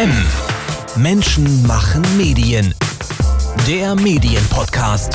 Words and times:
M. 0.00 0.10
Menschen 0.96 1.66
machen 1.66 2.02
Medien. 2.16 2.74
Der 3.68 3.94
Medienpodcast. 3.94 5.12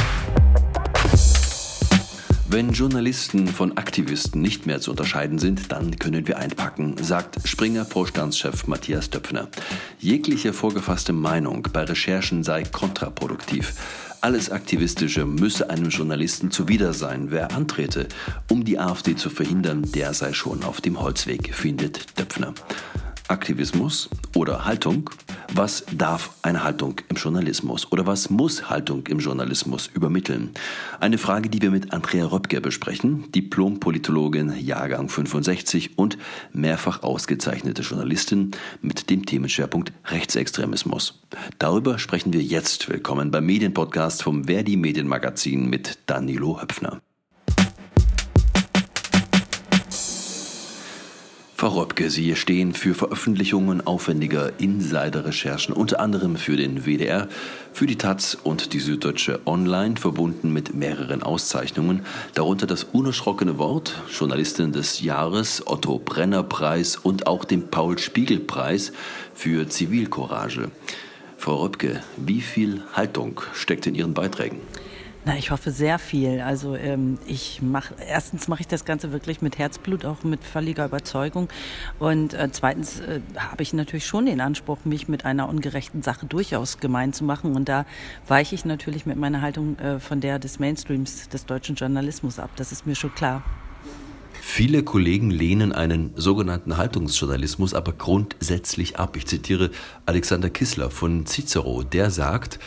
Wenn 2.47 2.71
Journalisten 2.71 3.47
von 3.47 3.77
Aktivisten 3.77 4.43
nicht 4.43 4.67
mehr 4.67 4.79
zu 4.79 4.91
unterscheiden 4.91 5.39
sind, 5.39 5.71
dann 5.71 5.97
können 5.97 6.27
wir 6.27 6.37
einpacken, 6.37 6.97
sagt 7.01 7.39
Springer-Vorstandschef 7.47 8.67
Matthias 8.67 9.09
Döpfner. 9.09 9.47
Jegliche 9.97 10.53
vorgefasste 10.53 11.13
Meinung 11.13 11.67
bei 11.73 11.85
Recherchen 11.85 12.43
sei 12.43 12.61
kontraproduktiv. 12.61 13.73
Alles 14.21 14.51
Aktivistische 14.51 15.25
müsse 15.25 15.71
einem 15.71 15.89
Journalisten 15.89 16.51
zuwider 16.51 16.93
sein. 16.93 17.31
Wer 17.31 17.55
antrete, 17.55 18.07
um 18.51 18.63
die 18.63 18.77
AfD 18.77 19.15
zu 19.15 19.31
verhindern, 19.31 19.91
der 19.93 20.13
sei 20.13 20.33
schon 20.33 20.63
auf 20.63 20.79
dem 20.79 21.01
Holzweg, 21.01 21.55
findet 21.55 22.19
Döpfner. 22.19 22.53
Aktivismus 23.27 24.09
oder 24.35 24.65
Haltung? 24.65 25.09
Was 25.53 25.85
darf 25.91 26.31
eine 26.41 26.63
Haltung 26.63 27.01
im 27.09 27.15
Journalismus 27.15 27.91
oder 27.91 28.05
was 28.05 28.29
muss 28.29 28.69
Haltung 28.69 29.07
im 29.07 29.19
Journalismus 29.19 29.87
übermitteln? 29.87 30.51
Eine 30.99 31.17
Frage, 31.17 31.49
die 31.49 31.61
wir 31.61 31.71
mit 31.71 31.91
Andrea 31.93 32.25
Röpke 32.25 32.61
besprechen, 32.61 33.31
Diplom-Politologin, 33.31 34.53
Jahrgang 34.59 35.09
65 35.09 35.97
und 35.97 36.17
mehrfach 36.53 37.03
ausgezeichnete 37.03 37.81
Journalistin 37.81 38.51
mit 38.81 39.09
dem 39.09 39.25
Themenschwerpunkt 39.25 39.91
Rechtsextremismus. 40.05 41.21
Darüber 41.57 41.97
sprechen 41.97 42.33
wir 42.33 42.41
jetzt. 42.41 42.89
Willkommen 42.89 43.31
beim 43.31 43.45
Medienpodcast 43.45 44.23
vom 44.23 44.45
Verdi 44.45 44.77
Medienmagazin 44.77 45.69
mit 45.69 45.97
Danilo 46.05 46.61
Höpfner. 46.61 47.01
Frau 51.65 51.79
Röpke, 51.79 52.11
Sie 52.11 52.35
stehen 52.35 52.73
für 52.73 52.93
Veröffentlichungen 52.93 53.87
aufwendiger 53.87 54.51
Insider-Recherchen, 54.59 55.73
unter 55.73 55.99
anderem 55.99 56.35
für 56.35 56.57
den 56.57 56.85
WDR, 56.85 57.27
für 57.73 57.87
die 57.87 57.95
Taz 57.95 58.37
und 58.43 58.73
die 58.73 58.79
Süddeutsche 58.79 59.39
Online, 59.47 59.95
verbunden 59.95 60.53
mit 60.53 60.75
mehreren 60.75 61.23
Auszeichnungen, 61.23 62.05
darunter 62.35 62.67
das 62.67 62.83
unerschrockene 62.83 63.57
Wort, 63.57 63.99
Journalistin 64.15 64.73
des 64.73 65.01
Jahres, 65.01 65.65
Otto 65.65 65.97
Brenner 65.97 66.43
Preis 66.43 66.97
und 66.97 67.25
auch 67.25 67.45
dem 67.45 67.69
Paul 67.69 67.97
Spiegel 67.97 68.41
Preis 68.41 68.91
für 69.33 69.67
Zivilcourage. 69.67 70.69
Frau 71.35 71.63
Röpke, 71.63 72.03
wie 72.15 72.41
viel 72.41 72.83
Haltung 72.93 73.41
steckt 73.55 73.87
in 73.87 73.95
Ihren 73.95 74.13
Beiträgen? 74.13 74.59
Na, 75.27 75.35
ich 75.35 75.49
hoffe 75.49 75.71
sehr 75.71 75.97
viel. 75.97 76.39
Also 76.41 76.75
ähm, 76.75 77.17
ich 77.25 77.59
mache 77.63 77.95
erstens 78.07 78.47
mache 78.47 78.61
ich 78.61 78.67
das 78.67 78.85
Ganze 78.85 79.11
wirklich 79.11 79.41
mit 79.41 79.57
Herzblut, 79.57 80.05
auch 80.05 80.23
mit 80.23 80.43
völliger 80.43 80.85
Überzeugung. 80.85 81.49
Und 81.97 82.35
äh, 82.35 82.49
zweitens 82.51 82.99
äh, 82.99 83.21
habe 83.35 83.63
ich 83.63 83.73
natürlich 83.73 84.05
schon 84.05 84.27
den 84.27 84.39
Anspruch, 84.39 84.77
mich 84.85 85.07
mit 85.07 85.25
einer 85.25 85.49
ungerechten 85.49 86.03
Sache 86.03 86.27
durchaus 86.27 86.77
gemein 86.77 87.11
zu 87.11 87.23
machen. 87.23 87.55
Und 87.55 87.67
da 87.67 87.87
weiche 88.27 88.53
ich 88.53 88.65
natürlich 88.65 89.07
mit 89.07 89.17
meiner 89.17 89.41
Haltung 89.41 89.79
äh, 89.79 89.99
von 89.99 90.21
der 90.21 90.37
des 90.37 90.59
Mainstreams 90.59 91.27
des 91.27 91.47
deutschen 91.47 91.75
Journalismus 91.75 92.37
ab. 92.37 92.51
Das 92.57 92.71
ist 92.71 92.85
mir 92.85 92.93
schon 92.95 93.13
klar. 93.15 93.41
Viele 94.41 94.83
Kollegen 94.83 95.31
lehnen 95.31 95.71
einen 95.73 96.11
sogenannten 96.15 96.77
Haltungsjournalismus 96.77 97.73
aber 97.73 97.93
grundsätzlich 97.93 98.99
ab. 98.99 99.17
Ich 99.17 99.25
zitiere 99.25 99.71
Alexander 100.05 100.51
Kissler 100.51 100.91
von 100.91 101.25
Cicero, 101.25 101.81
der 101.81 102.11
sagt, 102.11 102.59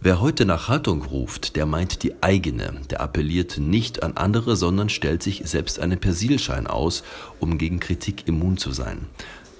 Wer 0.00 0.20
heute 0.20 0.44
nach 0.44 0.68
Haltung 0.68 1.02
ruft, 1.02 1.56
der 1.56 1.66
meint 1.66 2.04
die 2.04 2.22
eigene, 2.22 2.82
der 2.88 3.00
appelliert 3.00 3.58
nicht 3.58 4.04
an 4.04 4.16
andere, 4.16 4.54
sondern 4.54 4.90
stellt 4.90 5.24
sich 5.24 5.42
selbst 5.44 5.80
einen 5.80 5.98
Persilschein 5.98 6.68
aus, 6.68 7.02
um 7.40 7.58
gegen 7.58 7.80
Kritik 7.80 8.28
immun 8.28 8.58
zu 8.58 8.70
sein. 8.70 9.06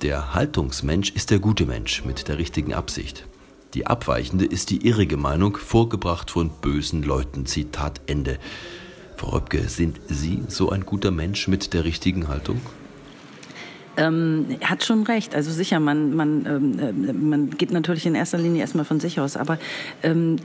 Der 0.03 0.35
Haltungsmensch 0.35 1.11
ist 1.11 1.33
der 1.33 1.41
gute 1.41 1.67
Mensch 1.67 2.05
mit 2.05 2.29
der 2.29 2.39
richtigen 2.39 2.73
Absicht. 2.73 3.27
Die 3.75 3.89
abweichende 3.89 4.45
ist 4.45 4.71
die 4.71 4.87
irrige 4.87 5.17
Meinung, 5.17 5.57
vorgebracht 5.57 6.31
von 6.31 6.51
bösen 6.51 7.03
Leuten. 7.03 7.45
Zitat 7.45 8.01
Ende. 8.07 8.39
Frau 9.17 9.31
Röpke, 9.31 9.69
sind 9.69 9.99
Sie 10.07 10.45
so 10.47 10.71
ein 10.71 10.87
guter 10.87 11.11
Mensch 11.11 11.49
mit 11.49 11.75
der 11.75 11.83
richtigen 11.83 12.29
Haltung? 12.29 12.61
Ähm, 13.99 14.57
hat 14.63 14.85
schon 14.85 15.03
recht. 15.03 15.35
Also 15.35 15.51
sicher, 15.51 15.81
man, 15.81 16.15
man, 16.15 16.47
ähm, 16.47 16.79
äh, 16.79 17.13
man 17.13 17.51
geht 17.51 17.73
natürlich 17.73 18.07
in 18.07 18.15
erster 18.15 18.39
Linie 18.39 18.61
erstmal 18.61 18.85
von 18.85 19.01
sich 19.01 19.19
aus. 19.19 19.37
Aber 19.37 19.59
ähm, 20.03 20.37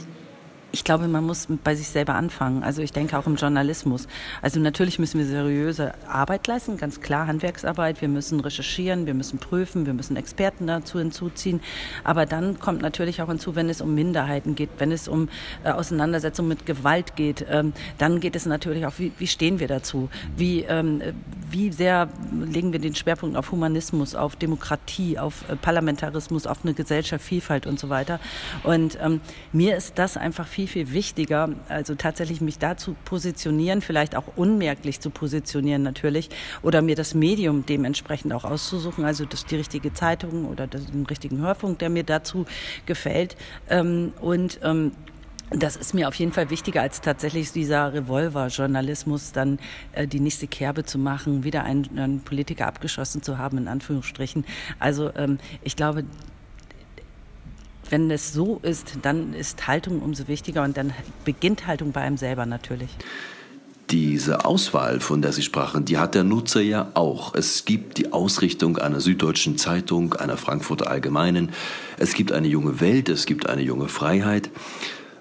ich 0.73 0.83
glaube, 0.83 1.07
man 1.07 1.23
muss 1.23 1.47
bei 1.63 1.75
sich 1.75 1.87
selber 1.87 2.15
anfangen. 2.15 2.63
Also 2.63 2.81
ich 2.81 2.91
denke 2.91 3.15
auch 3.19 3.27
im 3.27 3.35
Journalismus. 3.35 4.07
Also 4.41 4.59
natürlich 4.59 4.97
müssen 4.97 5.19
wir 5.19 5.25
seriöse 5.27 5.93
Arbeit 6.07 6.47
leisten, 6.47 6.77
ganz 6.77 6.99
klar 6.99 7.27
Handwerksarbeit. 7.27 8.01
Wir 8.01 8.07
müssen 8.07 8.39
recherchieren, 8.39 9.05
wir 9.05 9.13
müssen 9.13 9.37
prüfen, 9.37 9.85
wir 9.85 9.93
müssen 9.93 10.17
Experten 10.17 10.65
dazu 10.65 10.97
hinzuziehen. 10.97 11.61
Aber 12.03 12.25
dann 12.25 12.59
kommt 12.59 12.81
natürlich 12.81 13.21
auch 13.21 13.27
hinzu, 13.27 13.55
wenn 13.55 13.69
es 13.69 13.81
um 13.81 13.93
Minderheiten 13.93 14.55
geht, 14.55 14.71
wenn 14.79 14.91
es 14.91 15.07
um 15.07 15.29
äh, 15.63 15.69
Auseinandersetzung 15.69 16.47
mit 16.47 16.65
Gewalt 16.65 17.15
geht, 17.15 17.45
ähm, 17.51 17.73
dann 17.99 18.19
geht 18.19 18.35
es 18.35 18.47
natürlich 18.47 18.87
auch, 18.87 18.93
wie, 18.97 19.11
wie 19.19 19.27
stehen 19.27 19.59
wir 19.59 19.67
dazu? 19.67 20.09
Wie, 20.35 20.61
ähm, 20.61 21.03
wie 21.51 21.71
sehr 21.71 22.09
legen 22.41 22.71
wir 22.71 22.79
den 22.79 22.95
Schwerpunkt 22.95 23.37
auf 23.37 23.51
Humanismus, 23.51 24.15
auf 24.15 24.35
Demokratie, 24.37 25.19
auf 25.19 25.47
äh, 25.49 25.55
Parlamentarismus, 25.55 26.47
auf 26.47 26.63
eine 26.63 26.73
Gesellschaft, 26.73 27.23
Vielfalt 27.23 27.67
und 27.67 27.79
so 27.79 27.89
weiter. 27.89 28.19
Und 28.63 28.97
ähm, 28.99 29.21
mir 29.51 29.77
ist 29.77 29.99
das 29.99 30.17
einfach 30.17 30.47
viel 30.47 30.62
viel, 30.67 30.85
viel 30.85 30.93
wichtiger, 30.93 31.49
also 31.69 31.95
tatsächlich 31.95 32.41
mich 32.41 32.57
da 32.57 32.77
zu 32.77 32.95
positionieren, 33.05 33.81
vielleicht 33.81 34.15
auch 34.15 34.25
unmerklich 34.35 34.99
zu 34.99 35.09
positionieren 35.09 35.83
natürlich, 35.83 36.29
oder 36.61 36.81
mir 36.81 36.95
das 36.95 37.13
Medium 37.13 37.65
dementsprechend 37.65 38.33
auch 38.33 38.43
auszusuchen, 38.43 39.05
also 39.05 39.25
das 39.25 39.45
die 39.45 39.55
richtige 39.55 39.93
Zeitung 39.93 40.45
oder 40.45 40.67
den 40.67 41.05
richtigen 41.05 41.39
Hörfunk, 41.39 41.79
der 41.79 41.89
mir 41.89 42.03
dazu 42.03 42.45
gefällt. 42.85 43.35
Ähm, 43.69 44.13
und 44.21 44.59
ähm, 44.63 44.91
das 45.49 45.75
ist 45.75 45.93
mir 45.93 46.07
auf 46.07 46.15
jeden 46.15 46.31
Fall 46.31 46.49
wichtiger 46.49 46.81
als 46.81 47.01
tatsächlich 47.01 47.51
dieser 47.51 47.93
Revolver-Journalismus, 47.93 49.33
dann 49.33 49.59
äh, 49.91 50.07
die 50.07 50.19
nächste 50.19 50.47
Kerbe 50.47 50.83
zu 50.83 50.97
machen, 50.97 51.43
wieder 51.43 51.63
einen, 51.63 51.97
einen, 51.97 52.21
Politiker 52.21 52.67
abgeschossen 52.67 53.21
zu 53.21 53.37
haben, 53.37 53.57
in 53.57 53.67
Anführungsstrichen. 53.67 54.45
Also 54.79 55.11
ähm, 55.15 55.37
ich 55.61 55.75
glaube, 55.75 56.05
wenn 57.93 58.09
es 58.09 58.33
so 58.33 58.59
ist, 58.63 58.93
dann 59.03 59.35
ist 59.35 59.67
Haltung 59.67 60.01
umso 60.01 60.27
wichtiger 60.27 60.63
und 60.63 60.77
dann 60.77 60.93
beginnt 61.25 61.67
Haltung 61.67 61.91
bei 61.91 62.01
einem 62.01 62.17
selber 62.17 62.47
natürlich. 62.47 62.89
Diese 63.91 64.45
Auswahl, 64.45 64.99
von 64.99 65.21
der 65.21 65.31
Sie 65.31 65.43
sprachen, 65.43 65.85
die 65.85 65.99
hat 65.99 66.15
der 66.15 66.23
Nutzer 66.23 66.61
ja 66.61 66.89
auch. 66.95 67.35
Es 67.35 67.65
gibt 67.65 67.99
die 67.99 68.11
Ausrichtung 68.11 68.79
einer 68.79 68.99
Süddeutschen 68.99 69.59
Zeitung, 69.59 70.15
einer 70.15 70.37
Frankfurter 70.37 70.89
Allgemeinen. 70.89 71.51
Es 71.99 72.15
gibt 72.15 72.31
eine 72.31 72.47
junge 72.47 72.81
Welt, 72.81 73.09
es 73.09 73.27
gibt 73.27 73.47
eine 73.47 73.61
junge 73.61 73.87
Freiheit. 73.89 74.49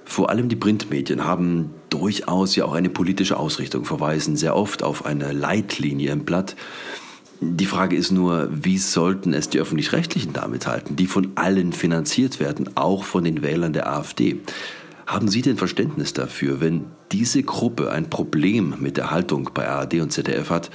Vor 0.07 0.31
allem 0.31 0.49
die 0.49 0.57
Printmedien 0.57 1.27
haben 1.27 1.75
durchaus 1.91 2.57
ja 2.57 2.65
auch 2.65 2.73
eine 2.73 2.89
politische 2.89 3.37
Ausrichtung, 3.37 3.85
verweisen 3.85 4.39
sehr 4.39 4.57
oft 4.57 4.83
auf 4.83 5.05
eine 5.05 5.33
Leitlinie 5.33 6.11
im 6.11 6.25
Blatt. 6.25 6.57
Die 7.45 7.67
Frage 7.67 7.97
ist 7.97 8.13
nur, 8.13 8.49
wie 8.53 8.79
sollten 8.79 9.35
es 9.35 9.49
die 9.49 9.59
öffentlich-rechtlichen 9.59 10.33
damit 10.33 10.69
halten, 10.69 10.95
die 10.95 11.09
von 11.09 11.33
allen 11.35 11.73
finanziert 11.73 12.39
werden, 12.39 12.71
auch 12.77 13.03
von 13.03 13.25
den 13.25 13.43
Wählern 13.43 13.73
der 13.73 13.93
AfD? 13.93 14.39
Haben 15.09 15.27
Sie 15.27 15.43
denn 15.43 15.57
Verständnis 15.57 16.13
dafür, 16.13 16.61
wenn 16.61 16.85
diese 17.11 17.43
Gruppe 17.43 17.91
ein 17.91 18.09
Problem 18.09 18.77
mit 18.79 18.97
der 18.97 19.11
Haltung 19.11 19.51
bei 19.53 19.69
ARD 19.69 19.95
und 19.95 20.13
ZDF 20.13 20.51
hat, 20.51 20.71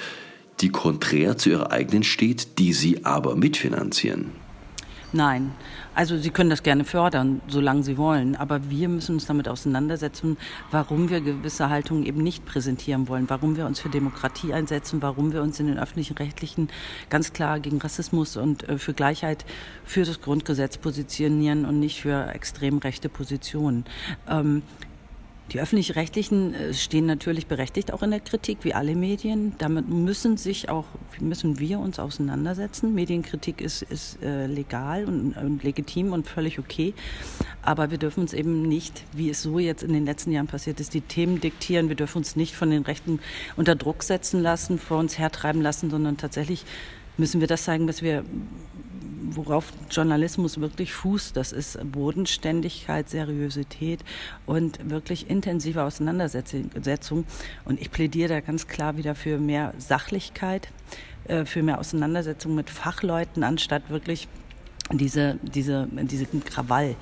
die 0.59 0.67
konträr 0.67 1.37
zu 1.37 1.51
ihrer 1.51 1.71
eigenen 1.71 2.03
steht, 2.03 2.59
die 2.59 2.73
Sie 2.73 3.05
aber 3.05 3.37
mitfinanzieren? 3.37 4.31
Nein. 5.13 5.53
Also 5.97 6.15
Sie 6.15 6.29
können 6.29 6.51
das 6.51 6.61
gerne 6.61 6.83
fördern, 6.83 7.41
solange 7.47 7.81
Sie 7.81 7.97
wollen. 7.97 8.35
Aber 8.35 8.69
wir 8.69 8.87
müssen 8.87 9.15
uns 9.15 9.25
damit 9.25 9.47
auseinandersetzen, 9.47 10.37
warum 10.69 11.09
wir 11.09 11.21
gewisse 11.21 11.71
Haltungen 11.71 12.05
eben 12.05 12.21
nicht 12.21 12.45
präsentieren 12.45 13.07
wollen, 13.07 13.27
warum 13.31 13.57
wir 13.57 13.65
uns 13.65 13.79
für 13.79 13.89
Demokratie 13.89 14.53
einsetzen, 14.53 15.01
warum 15.01 15.33
wir 15.33 15.41
uns 15.41 15.59
in 15.59 15.65
den 15.65 15.79
öffentlichen 15.79 16.15
Rechtlichen 16.15 16.69
ganz 17.09 17.33
klar 17.33 17.59
gegen 17.59 17.79
Rassismus 17.79 18.37
und 18.37 18.69
äh, 18.69 18.77
für 18.77 18.93
Gleichheit 18.93 19.43
für 19.85 20.03
das 20.03 20.21
Grundgesetz 20.21 20.77
positionieren 20.77 21.65
und 21.65 21.79
nicht 21.79 21.99
für 21.99 22.27
extrem 22.27 22.77
rechte 22.77 23.09
Positionen. 23.09 23.83
Ähm, 24.29 24.61
die 25.51 25.61
öffentlich-rechtlichen 25.61 26.53
äh, 26.53 26.73
stehen 26.73 27.05
natürlich 27.05 27.47
berechtigt 27.47 27.93
auch 27.93 28.03
in 28.03 28.11
der 28.11 28.19
Kritik, 28.19 28.59
wie 28.63 28.73
alle 28.73 28.95
Medien. 28.95 29.53
Damit 29.57 29.87
müssen 29.87 30.37
sich 30.37 30.69
auch, 30.69 30.85
müssen 31.19 31.59
wir 31.59 31.79
uns 31.79 31.99
auseinandersetzen. 31.99 32.93
Medienkritik 32.93 33.61
ist, 33.61 33.81
ist 33.83 34.21
äh, 34.21 34.47
legal 34.47 35.05
und, 35.05 35.37
und, 35.37 35.63
legitim 35.63 36.11
und 36.11 36.27
völlig 36.27 36.59
okay. 36.59 36.93
Aber 37.61 37.91
wir 37.91 37.97
dürfen 37.97 38.21
uns 38.21 38.33
eben 38.33 38.63
nicht, 38.63 39.03
wie 39.13 39.29
es 39.29 39.41
so 39.41 39.59
jetzt 39.59 39.83
in 39.83 39.93
den 39.93 40.05
letzten 40.05 40.31
Jahren 40.31 40.47
passiert 40.47 40.79
ist, 40.79 40.93
die 40.93 41.01
Themen 41.01 41.39
diktieren. 41.39 41.87
Wir 41.87 41.95
dürfen 41.95 42.19
uns 42.19 42.35
nicht 42.35 42.55
von 42.55 42.69
den 42.69 42.83
Rechten 42.83 43.19
unter 43.55 43.75
Druck 43.75 44.03
setzen 44.03 44.41
lassen, 44.41 44.79
vor 44.79 44.99
uns 44.99 45.17
hertreiben 45.17 45.61
lassen, 45.61 45.89
sondern 45.89 46.17
tatsächlich 46.17 46.65
müssen 47.17 47.41
wir 47.41 47.47
das 47.47 47.63
zeigen, 47.63 47.87
was 47.87 48.01
wir 48.01 48.23
worauf 49.29 49.71
Journalismus 49.89 50.59
wirklich 50.59 50.93
fußt, 50.93 51.35
das 51.35 51.51
ist 51.51 51.79
Bodenständigkeit, 51.91 53.09
Seriosität 53.09 54.03
und 54.45 54.89
wirklich 54.89 55.29
intensive 55.29 55.83
Auseinandersetzung. 55.83 57.25
Und 57.65 57.81
ich 57.81 57.91
plädiere 57.91 58.29
da 58.29 58.39
ganz 58.39 58.67
klar 58.67 58.97
wieder 58.97 59.15
für 59.15 59.37
mehr 59.37 59.73
Sachlichkeit, 59.77 60.69
äh, 61.27 61.45
für 61.45 61.63
mehr 61.63 61.79
Auseinandersetzung 61.79 62.55
mit 62.55 62.69
Fachleuten, 62.69 63.43
anstatt 63.43 63.89
wirklich 63.89 64.27
diese, 64.91 65.37
diese, 65.41 65.87
diesen 65.91 66.43
Krawall 66.43 66.95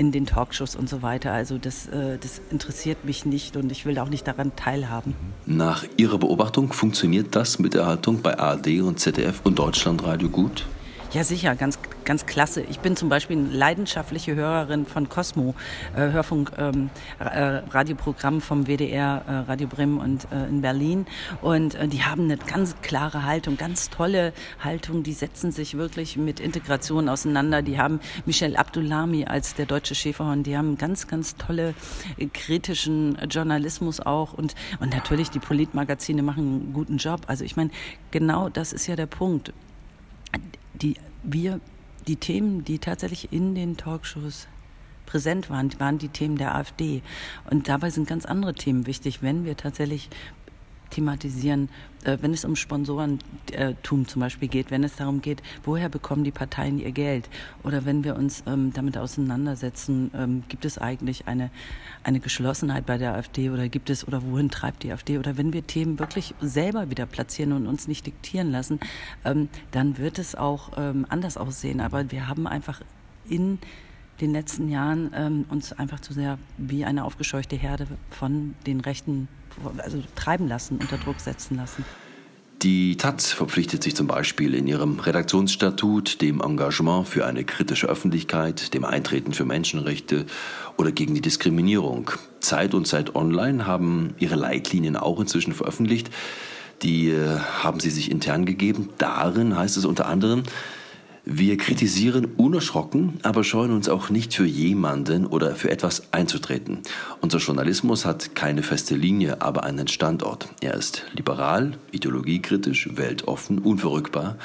in 0.00 0.12
den 0.12 0.24
Talkshows 0.24 0.76
und 0.76 0.88
so 0.88 1.02
weiter. 1.02 1.30
Also 1.30 1.58
das, 1.58 1.86
äh, 1.86 2.16
das 2.18 2.40
interessiert 2.50 3.04
mich 3.04 3.26
nicht 3.26 3.58
und 3.58 3.70
ich 3.70 3.84
will 3.84 3.98
auch 3.98 4.08
nicht 4.08 4.26
daran 4.26 4.56
teilhaben. 4.56 5.14
Nach 5.44 5.84
Ihrer 5.98 6.16
Beobachtung 6.16 6.72
funktioniert 6.72 7.36
das 7.36 7.58
mit 7.58 7.74
der 7.74 7.84
Haltung 7.84 8.22
bei 8.22 8.38
ARD 8.38 8.80
und 8.80 8.98
ZDF 8.98 9.42
und 9.44 9.58
Deutschlandradio 9.58 10.30
gut? 10.30 10.64
Ja, 11.12 11.24
sicher, 11.24 11.56
ganz, 11.56 11.76
ganz 12.04 12.24
klasse. 12.24 12.60
Ich 12.60 12.78
bin 12.78 12.94
zum 12.94 13.08
Beispiel 13.08 13.36
eine 13.36 13.48
leidenschaftliche 13.48 14.36
Hörerin 14.36 14.86
von 14.86 15.08
Cosmo, 15.08 15.56
äh, 15.96 16.12
Hörfunk, 16.12 16.52
ähm, 16.56 16.88
äh, 17.18 17.24
Radioprogramm 17.68 18.40
vom 18.40 18.68
WDR, 18.68 19.24
äh, 19.26 19.32
Radio 19.50 19.66
Bremen 19.66 19.98
und 19.98 20.28
äh, 20.30 20.46
in 20.46 20.60
Berlin. 20.60 21.06
Und 21.42 21.74
äh, 21.74 21.88
die 21.88 22.04
haben 22.04 22.22
eine 22.22 22.36
ganz 22.36 22.76
klare 22.80 23.24
Haltung, 23.24 23.56
ganz 23.56 23.90
tolle 23.90 24.32
Haltung. 24.60 25.02
Die 25.02 25.12
setzen 25.12 25.50
sich 25.50 25.76
wirklich 25.76 26.16
mit 26.16 26.38
Integration 26.38 27.08
auseinander. 27.08 27.62
Die 27.62 27.76
haben 27.76 27.98
Michel 28.24 28.54
Abdullami 28.54 29.24
als 29.24 29.56
der 29.56 29.66
deutsche 29.66 29.96
Schäferhorn. 29.96 30.44
Die 30.44 30.56
haben 30.56 30.78
ganz, 30.78 31.08
ganz 31.08 31.34
tolle 31.34 31.74
äh, 32.18 32.26
kritischen 32.26 33.18
Journalismus 33.28 33.98
auch. 33.98 34.32
Und, 34.32 34.54
und 34.78 34.92
natürlich 34.94 35.30
die 35.30 35.40
Politmagazine 35.40 36.22
machen 36.22 36.44
einen 36.44 36.72
guten 36.72 36.98
Job. 36.98 37.22
Also 37.26 37.44
ich 37.44 37.56
meine, 37.56 37.70
genau 38.12 38.48
das 38.48 38.72
ist 38.72 38.86
ja 38.86 38.94
der 38.94 39.06
Punkt 39.06 39.52
die 40.82 40.94
wir, 41.22 41.60
die 42.06 42.16
Themen, 42.16 42.64
die 42.64 42.78
tatsächlich 42.78 43.32
in 43.32 43.54
den 43.54 43.76
Talkshows 43.76 44.48
präsent 45.06 45.50
waren, 45.50 45.78
waren 45.80 45.98
die 45.98 46.08
Themen 46.08 46.36
der 46.36 46.54
AfD. 46.54 47.02
Und 47.50 47.68
dabei 47.68 47.90
sind 47.90 48.08
ganz 48.08 48.24
andere 48.24 48.54
Themen 48.54 48.86
wichtig, 48.86 49.22
wenn 49.22 49.44
wir 49.44 49.56
tatsächlich 49.56 50.08
thematisieren, 50.90 51.68
äh, 52.04 52.18
wenn 52.20 52.32
es 52.32 52.44
um 52.44 52.56
Sponsorentum 52.56 54.06
zum 54.06 54.20
Beispiel 54.20 54.48
geht, 54.48 54.70
wenn 54.70 54.84
es 54.84 54.96
darum 54.96 55.20
geht, 55.20 55.42
woher 55.64 55.88
bekommen 55.88 56.24
die 56.24 56.30
Parteien 56.30 56.78
ihr 56.78 56.92
Geld 56.92 57.28
oder 57.62 57.84
wenn 57.84 58.04
wir 58.04 58.16
uns 58.16 58.42
ähm, 58.46 58.72
damit 58.72 58.98
auseinandersetzen, 58.98 60.10
ähm, 60.14 60.42
gibt 60.48 60.64
es 60.64 60.78
eigentlich 60.78 61.26
eine, 61.28 61.50
eine 62.04 62.20
Geschlossenheit 62.20 62.86
bei 62.86 62.98
der 62.98 63.14
AfD 63.14 63.50
oder 63.50 63.68
gibt 63.68 63.90
es 63.90 64.06
oder 64.06 64.22
wohin 64.22 64.50
treibt 64.50 64.82
die 64.82 64.92
AfD 64.92 65.18
oder 65.18 65.36
wenn 65.36 65.52
wir 65.52 65.66
Themen 65.66 65.98
wirklich 65.98 66.34
selber 66.40 66.90
wieder 66.90 67.06
platzieren 67.06 67.52
und 67.52 67.66
uns 67.66 67.88
nicht 67.88 68.06
diktieren 68.06 68.50
lassen, 68.50 68.80
ähm, 69.24 69.48
dann 69.70 69.98
wird 69.98 70.18
es 70.18 70.34
auch 70.34 70.70
anders 71.08 71.36
aussehen. 71.36 71.80
Aber 71.80 72.10
wir 72.10 72.28
haben 72.28 72.46
einfach 72.46 72.80
in 73.28 73.58
den 74.20 74.32
letzten 74.32 74.68
Jahren 74.68 75.10
ähm, 75.14 75.44
uns 75.48 75.72
einfach 75.72 76.00
zu 76.00 76.12
sehr 76.12 76.38
wie 76.58 76.84
eine 76.84 77.04
aufgescheuchte 77.04 77.56
Herde 77.56 77.86
von 78.10 78.54
den 78.66 78.80
Rechten 78.80 79.28
also 79.78 80.02
treiben 80.14 80.48
lassen, 80.48 80.78
unter 80.80 80.96
Druck 80.98 81.20
setzen 81.20 81.56
lassen. 81.56 81.84
Die 82.62 82.98
Taz 82.98 83.32
verpflichtet 83.32 83.82
sich 83.82 83.96
zum 83.96 84.06
Beispiel 84.06 84.52
in 84.52 84.66
ihrem 84.66 85.00
Redaktionsstatut 85.00 86.20
dem 86.20 86.42
Engagement 86.42 87.08
für 87.08 87.24
eine 87.24 87.42
kritische 87.44 87.86
Öffentlichkeit, 87.86 88.74
dem 88.74 88.84
Eintreten 88.84 89.32
für 89.32 89.46
Menschenrechte 89.46 90.26
oder 90.76 90.92
gegen 90.92 91.14
die 91.14 91.22
Diskriminierung. 91.22 92.10
Zeit 92.40 92.74
und 92.74 92.86
Zeit 92.86 93.14
Online 93.14 93.66
haben 93.66 94.14
ihre 94.18 94.36
Leitlinien 94.36 94.96
auch 94.98 95.20
inzwischen 95.20 95.54
veröffentlicht. 95.54 96.10
Die 96.82 97.08
äh, 97.08 97.38
haben 97.62 97.80
sie 97.80 97.90
sich 97.90 98.10
intern 98.10 98.44
gegeben. 98.44 98.90
Darin 98.98 99.56
heißt 99.56 99.78
es 99.78 99.86
unter 99.86 100.06
anderem, 100.06 100.42
wir 101.24 101.58
kritisieren 101.58 102.24
unerschrocken, 102.36 103.18
aber 103.22 103.44
scheuen 103.44 103.72
uns 103.72 103.88
auch 103.88 104.08
nicht 104.08 104.34
für 104.34 104.46
jemanden 104.46 105.26
oder 105.26 105.54
für 105.54 105.70
etwas 105.70 106.12
einzutreten. 106.12 106.80
Unser 107.20 107.38
Journalismus 107.38 108.06
hat 108.06 108.34
keine 108.34 108.62
feste 108.62 108.94
Linie, 108.94 109.42
aber 109.42 109.64
einen 109.64 109.86
Standort. 109.86 110.48
Er 110.62 110.74
ist 110.74 111.04
liberal, 111.14 111.72
ideologiekritisch, 111.92 112.88
weltoffen, 112.96 113.58
unverrückbar, 113.58 114.36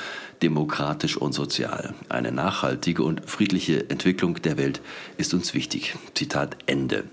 demokratisch 0.42 1.16
und 1.16 1.33
sozial. 1.33 1.94
Eine 2.10 2.31
nachhaltige 2.31 3.04
und 3.04 3.30
friedliche 3.30 3.89
Entwicklung 3.89 4.42
der 4.42 4.57
Welt 4.57 4.81
ist 5.18 5.33
uns 5.33 5.54
wichtig. 5.54 5.95
Zitat 6.13 6.57
Ende. 6.66 7.06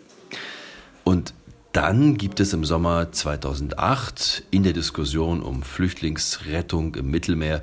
Und 1.04 1.34
dann 1.72 2.18
gibt 2.18 2.40
es 2.40 2.52
im 2.52 2.64
Sommer 2.64 3.12
2008 3.12 4.44
in 4.50 4.62
der 4.62 4.72
Diskussion 4.72 5.40
um 5.40 5.62
Flüchtlingsrettung 5.62 6.96
im 6.96 7.10
Mittelmeer 7.10 7.62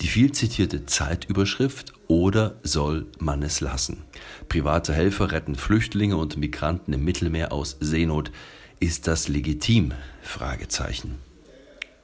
die 0.00 0.08
viel 0.08 0.32
zitierte 0.32 0.86
Zeitüberschrift 0.86 1.92
oder 2.06 2.56
soll 2.62 3.06
man 3.18 3.42
es 3.42 3.60
lassen? 3.60 4.04
Private 4.48 4.92
Helfer 4.92 5.32
retten 5.32 5.54
Flüchtlinge 5.54 6.16
und 6.16 6.36
Migranten 6.36 6.92
im 6.92 7.04
Mittelmeer 7.04 7.52
aus 7.52 7.76
Seenot. 7.80 8.30
Ist 8.78 9.06
das 9.06 9.28
legitim? 9.28 9.92
Fragezeichen. 10.22 11.25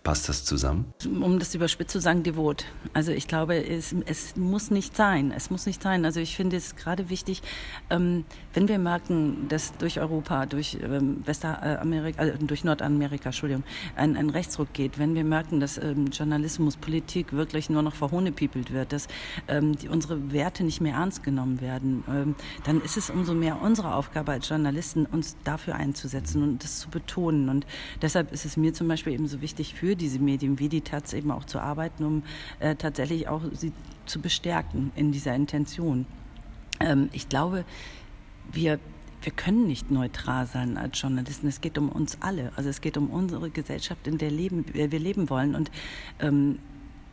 Passt 0.02 0.28
das 0.28 0.44
zusammen? 0.44 0.92
Um 1.04 1.38
das 1.38 1.54
überspitzt 1.54 1.92
zu 1.92 2.00
sagen, 2.00 2.24
devot. 2.24 2.64
Also 2.92 3.12
ich 3.12 3.28
glaube, 3.28 3.64
es, 3.64 3.94
es 4.06 4.34
muss 4.34 4.72
nicht 4.72 4.96
sein. 4.96 5.30
Es 5.30 5.48
muss 5.48 5.64
nicht 5.64 5.80
sein. 5.80 6.04
Also 6.04 6.18
ich 6.18 6.34
finde 6.34 6.56
es 6.56 6.74
gerade 6.74 7.08
wichtig, 7.08 7.40
ähm, 7.88 8.24
wenn 8.52 8.66
wir 8.66 8.80
merken, 8.80 9.46
dass 9.48 9.76
durch 9.78 10.00
Europa, 10.00 10.46
durch 10.46 10.76
ähm, 10.82 11.22
Westamerika, 11.24 12.24
äh, 12.24 12.36
durch 12.38 12.64
Nordamerika, 12.64 13.26
Entschuldigung, 13.26 13.62
ein, 13.94 14.16
ein 14.16 14.30
Rechtsruck 14.30 14.72
geht, 14.72 14.98
wenn 14.98 15.14
wir 15.14 15.22
merken, 15.22 15.60
dass 15.60 15.78
ähm, 15.78 16.06
Journalismus, 16.06 16.76
Politik 16.76 17.32
wirklich 17.32 17.70
nur 17.70 17.82
noch 17.82 17.94
verhohnepiepelt 17.94 18.72
wird, 18.72 18.92
dass 18.92 19.06
ähm, 19.46 19.76
die, 19.76 19.88
unsere 19.88 20.32
Werte 20.32 20.64
nicht 20.64 20.80
mehr 20.80 20.94
ernst 20.94 21.22
genommen 21.22 21.60
werden, 21.60 22.02
ähm, 22.08 22.34
dann 22.64 22.80
ist 22.82 22.96
es 22.96 23.08
umso 23.08 23.34
mehr 23.34 23.62
unsere 23.62 23.94
Aufgabe 23.94 24.32
als 24.32 24.48
Journalisten, 24.48 25.06
uns 25.06 25.36
dafür 25.44 25.76
einzusetzen 25.76 26.42
und 26.42 26.64
das 26.64 26.80
zu 26.80 26.88
betonen. 26.88 27.48
Und 27.48 27.66
deshalb 28.00 28.32
ist 28.32 28.44
es 28.44 28.56
mir 28.56 28.74
zum 28.74 28.88
Beispiel 28.88 29.12
eben 29.12 29.28
so 29.28 29.40
wichtig, 29.40 29.74
für 29.74 29.91
für 29.92 29.96
diese 29.96 30.20
Medien 30.20 30.58
wie 30.58 30.70
die 30.70 30.80
Taz 30.80 31.12
eben 31.12 31.30
auch 31.30 31.44
zu 31.44 31.60
arbeiten, 31.60 32.04
um 32.04 32.22
äh, 32.60 32.76
tatsächlich 32.76 33.28
auch 33.28 33.42
sie 33.52 33.72
zu 34.06 34.22
bestärken 34.22 34.90
in 34.96 35.12
dieser 35.12 35.34
Intention. 35.34 36.06
Ähm, 36.80 37.10
ich 37.12 37.28
glaube, 37.28 37.66
wir 38.50 38.78
wir 39.20 39.32
können 39.32 39.66
nicht 39.66 39.90
neutral 39.90 40.46
sein 40.46 40.76
als 40.76 41.00
Journalisten. 41.00 41.46
Es 41.46 41.60
geht 41.60 41.78
um 41.78 41.90
uns 41.90 42.16
alle. 42.20 42.50
Also 42.56 42.70
es 42.70 42.80
geht 42.80 42.96
um 42.96 43.08
unsere 43.10 43.50
Gesellschaft, 43.50 44.08
in 44.08 44.18
der 44.18 44.32
leben, 44.32 44.64
wir 44.72 44.88
leben 44.98 45.30
wollen. 45.30 45.54
Und 45.54 45.70
ähm, 46.18 46.58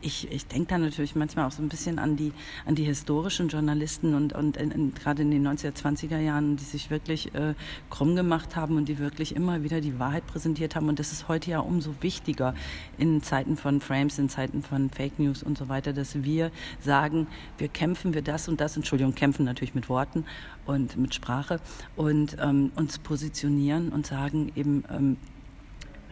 ich, 0.02 0.30
ich 0.30 0.46
denke 0.46 0.68
da 0.68 0.78
natürlich 0.78 1.14
manchmal 1.14 1.46
auch 1.46 1.52
so 1.52 1.62
ein 1.62 1.68
bisschen 1.68 1.98
an 1.98 2.16
die, 2.16 2.32
an 2.66 2.74
die 2.74 2.84
historischen 2.84 3.48
Journalisten 3.48 4.14
und, 4.14 4.32
und 4.32 4.56
in, 4.56 4.70
in, 4.70 4.94
gerade 4.94 5.22
in 5.22 5.30
den 5.30 5.46
1920er 5.46 6.18
Jahren, 6.18 6.56
die 6.56 6.64
sich 6.64 6.90
wirklich 6.90 7.34
äh, 7.34 7.54
krumm 7.90 8.16
gemacht 8.16 8.56
haben 8.56 8.76
und 8.76 8.88
die 8.88 8.98
wirklich 8.98 9.36
immer 9.36 9.62
wieder 9.62 9.80
die 9.80 9.98
Wahrheit 9.98 10.26
präsentiert 10.26 10.76
haben. 10.76 10.88
Und 10.88 10.98
das 10.98 11.12
ist 11.12 11.28
heute 11.28 11.50
ja 11.50 11.60
umso 11.60 11.94
wichtiger 12.00 12.54
in 12.98 13.22
Zeiten 13.22 13.56
von 13.56 13.80
Frames, 13.80 14.18
in 14.18 14.28
Zeiten 14.28 14.62
von 14.62 14.90
Fake 14.90 15.18
News 15.18 15.42
und 15.42 15.58
so 15.58 15.68
weiter, 15.68 15.92
dass 15.92 16.22
wir 16.22 16.50
sagen, 16.80 17.26
wir 17.58 17.68
kämpfen 17.68 18.14
wir 18.14 18.22
das 18.22 18.48
und 18.48 18.60
das, 18.60 18.76
Entschuldigung, 18.76 19.14
kämpfen 19.14 19.44
natürlich 19.44 19.74
mit 19.74 19.88
Worten 19.88 20.24
und 20.66 20.96
mit 20.96 21.14
Sprache 21.14 21.60
und 21.96 22.36
ähm, 22.40 22.72
uns 22.76 22.98
positionieren 22.98 23.90
und 23.90 24.06
sagen 24.06 24.52
eben, 24.54 24.84
ähm, 24.90 25.16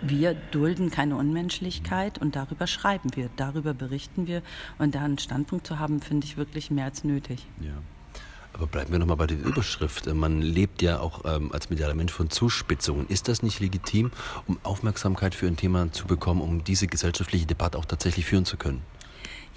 wir 0.02 0.34
dulden 0.34 0.90
keine 0.90 1.16
Unmenschlichkeit 1.16 2.18
und 2.18 2.36
darüber 2.36 2.66
schreiben 2.66 3.10
wir, 3.14 3.30
darüber 3.36 3.74
berichten 3.74 4.26
wir. 4.26 4.42
Und 4.78 4.94
da 4.94 5.02
einen 5.02 5.18
Standpunkt 5.18 5.66
zu 5.66 5.78
haben, 5.78 6.00
finde 6.00 6.26
ich 6.26 6.36
wirklich 6.36 6.70
mehr 6.70 6.86
als 6.86 7.04
nötig. 7.04 7.46
Ja. 7.60 7.72
Aber 8.54 8.66
bleiben 8.66 8.90
wir 8.90 8.98
nochmal 8.98 9.16
bei 9.16 9.26
der 9.26 9.38
Überschrift. 9.38 10.12
Man 10.12 10.42
lebt 10.42 10.82
ja 10.82 10.98
auch 10.98 11.24
ähm, 11.24 11.52
als 11.52 11.70
medialer 11.70 11.94
Mensch 11.94 12.12
von 12.12 12.28
Zuspitzungen. 12.28 13.06
Ist 13.06 13.28
das 13.28 13.42
nicht 13.42 13.60
legitim, 13.60 14.10
um 14.46 14.58
Aufmerksamkeit 14.64 15.34
für 15.34 15.46
ein 15.46 15.56
Thema 15.56 15.92
zu 15.92 16.06
bekommen, 16.06 16.40
um 16.40 16.64
diese 16.64 16.88
gesellschaftliche 16.88 17.46
Debatte 17.46 17.78
auch 17.78 17.84
tatsächlich 17.84 18.24
führen 18.24 18.44
zu 18.44 18.56
können? 18.56 18.82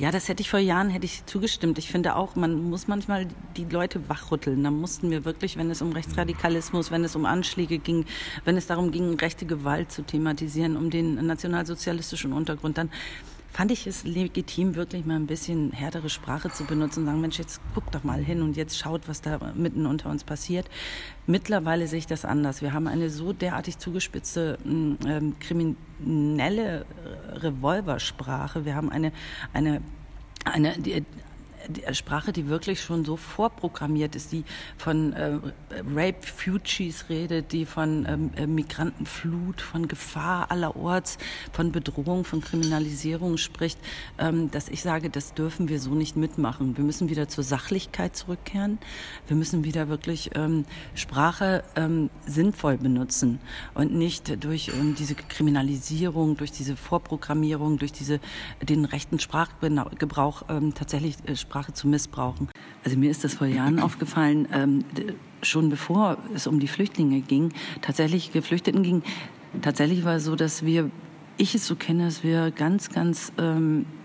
Ja, 0.02 0.10
das 0.10 0.30
hätte 0.30 0.42
ich 0.42 0.50
vor 0.50 0.58
Jahren 0.58 0.90
hätte 0.90 1.06
ich 1.06 1.28
zugestimmt. 1.28 1.78
Ich 1.78 1.92
finde 1.92 2.16
auch, 2.16 2.36
man 2.36 2.72
muss 2.72 2.88
manchmal 2.88 3.28
die 3.56 3.66
Leute 3.66 4.10
wachrütteln. 4.10 4.64
Da 4.64 4.72
mussten 4.72 5.12
wir 5.12 5.26
wirklich, 5.26 5.58
wenn 5.58 5.70
es 5.70 5.84
um 5.84 5.92
Rechtsradikalismus, 5.92 6.90
wenn 6.90 7.04
es 7.04 7.16
um 7.16 7.28
Anschläge 7.28 7.78
ging, 7.78 8.06
wenn 8.44 8.58
es 8.58 8.66
darum 8.66 8.90
ging, 8.90 9.14
rechte 9.20 9.46
Gewalt 9.46 9.92
zu 9.92 10.02
thematisieren, 10.02 10.76
um 10.76 10.90
den 10.90 11.24
nationalsozialistischen 11.28 12.34
Untergrund, 12.34 12.80
dann 12.80 12.90
fand 13.52 13.72
ich 13.72 13.88
es 13.88 14.04
legitim, 14.04 14.76
wirklich 14.76 15.06
mal 15.06 15.16
ein 15.16 15.28
bisschen 15.28 15.72
härtere 15.72 16.10
Sprache 16.10 16.50
zu 16.52 16.66
benutzen 16.66 17.02
und 17.02 17.06
sagen, 17.08 17.22
Mensch, 17.22 17.38
jetzt 17.38 17.62
guck 17.76 17.92
doch 17.92 18.04
mal 18.04 18.24
hin 18.24 18.42
und 18.42 18.56
jetzt 18.56 18.78
schaut, 18.78 19.08
was 19.08 19.22
da 19.22 19.40
mitten 19.56 19.86
unter 19.86 20.10
uns 20.10 20.24
passiert. 20.24 20.70
Mittlerweile 21.28 21.88
sehe 21.88 22.00
ich 22.00 22.08
das 22.08 22.26
anders. 22.26 22.62
Wir 22.62 22.74
haben 22.74 22.88
eine 22.88 23.10
so 23.10 23.34
derartig 23.34 23.78
zugespitzte 23.78 24.58
ähm, 24.66 25.36
kriminelle 25.40 26.86
Revolversprache. 27.34 28.66
Wir 28.66 28.76
haben 28.76 28.90
eine, 28.90 29.12
eine 29.54 29.82
eine, 30.46 30.74
Sprache, 31.94 32.32
die 32.32 32.48
wirklich 32.48 32.82
schon 32.82 33.06
so 33.06 33.18
vorprogrammiert 33.18 34.16
ist, 34.16 34.32
die 34.32 34.44
von 34.78 35.14
äh, 35.14 35.40
Rape 35.94 36.22
Fugees 36.22 37.10
redet, 37.10 37.52
die 37.52 37.66
von 37.66 38.06
ähm, 38.08 38.32
äh, 38.36 38.48
Migrantenflut, 38.48 39.62
von 39.62 39.88
Gefahr 39.88 40.52
allerorts, 40.52 41.18
von 41.52 41.72
Bedrohung, 41.72 42.24
von 42.24 42.42
Kriminalisierung 42.42 43.38
spricht, 43.38 43.80
ähm, 44.18 44.52
dass 44.52 44.70
ich 44.70 44.82
sage, 44.82 45.10
das 45.10 45.34
dürfen 45.34 45.70
wir 45.70 45.80
so 45.80 45.92
nicht 45.92 46.16
mitmachen. 46.16 46.78
Wir 46.78 46.84
müssen 46.84 47.10
wieder 47.10 47.28
zur 47.28 47.44
Sachlichkeit 47.44 48.16
zurückkehren. 48.16 48.80
Wir 49.28 49.36
müssen 49.36 49.64
wieder 49.64 49.90
wirklich 49.90 50.32
ähm, 50.36 50.66
Sprache 50.96 51.64
ähm, 51.76 52.10
sinnvoll 52.26 52.78
benutzen 52.78 53.40
und 53.74 53.94
nicht 53.94 54.44
durch 54.44 54.70
ähm, 54.70 54.96
diese 54.96 55.16
Kriminalisierung, 55.16 56.38
durch 56.38 56.52
diese 56.52 56.76
Vorprogrammierung, 56.76 57.78
durch 57.78 57.92
diese 57.92 58.20
den 58.62 58.86
rechten 58.86 59.20
Sprachgebrauch 59.20 60.44
ähm, 60.50 60.74
tatsächlich 60.74 61.16
äh, 61.26 61.36
Sprache 61.52 61.74
zu 61.74 61.90
missbrauchen. 61.90 62.48
Also 62.86 62.98
mir 62.98 63.12
ist 63.12 63.26
das 63.26 63.34
vor 63.34 63.46
Jahren 63.46 63.80
aufgefallen, 63.88 64.48
ähm, 64.54 64.86
schon 65.42 65.70
bevor 65.70 66.18
es 66.34 66.48
um 66.48 66.62
die 66.62 66.68
Flüchtlinge 66.70 67.20
ging, 67.20 67.52
tatsächlich 67.82 68.32
Geflüchteten 68.32 68.84
ging. 68.84 69.04
Tatsächlich 69.62 70.06
war 70.06 70.16
es 70.16 70.24
so, 70.24 70.38
dass 70.38 70.66
wir, 70.66 70.90
ich 71.36 71.54
es 71.54 71.68
so 71.68 71.76
kenne, 71.76 72.06
dass 72.06 72.24
wir 72.24 72.52
ganz, 72.52 72.90
ganz 72.90 73.34
ähm, 73.38 73.82
äh, 73.82 74.01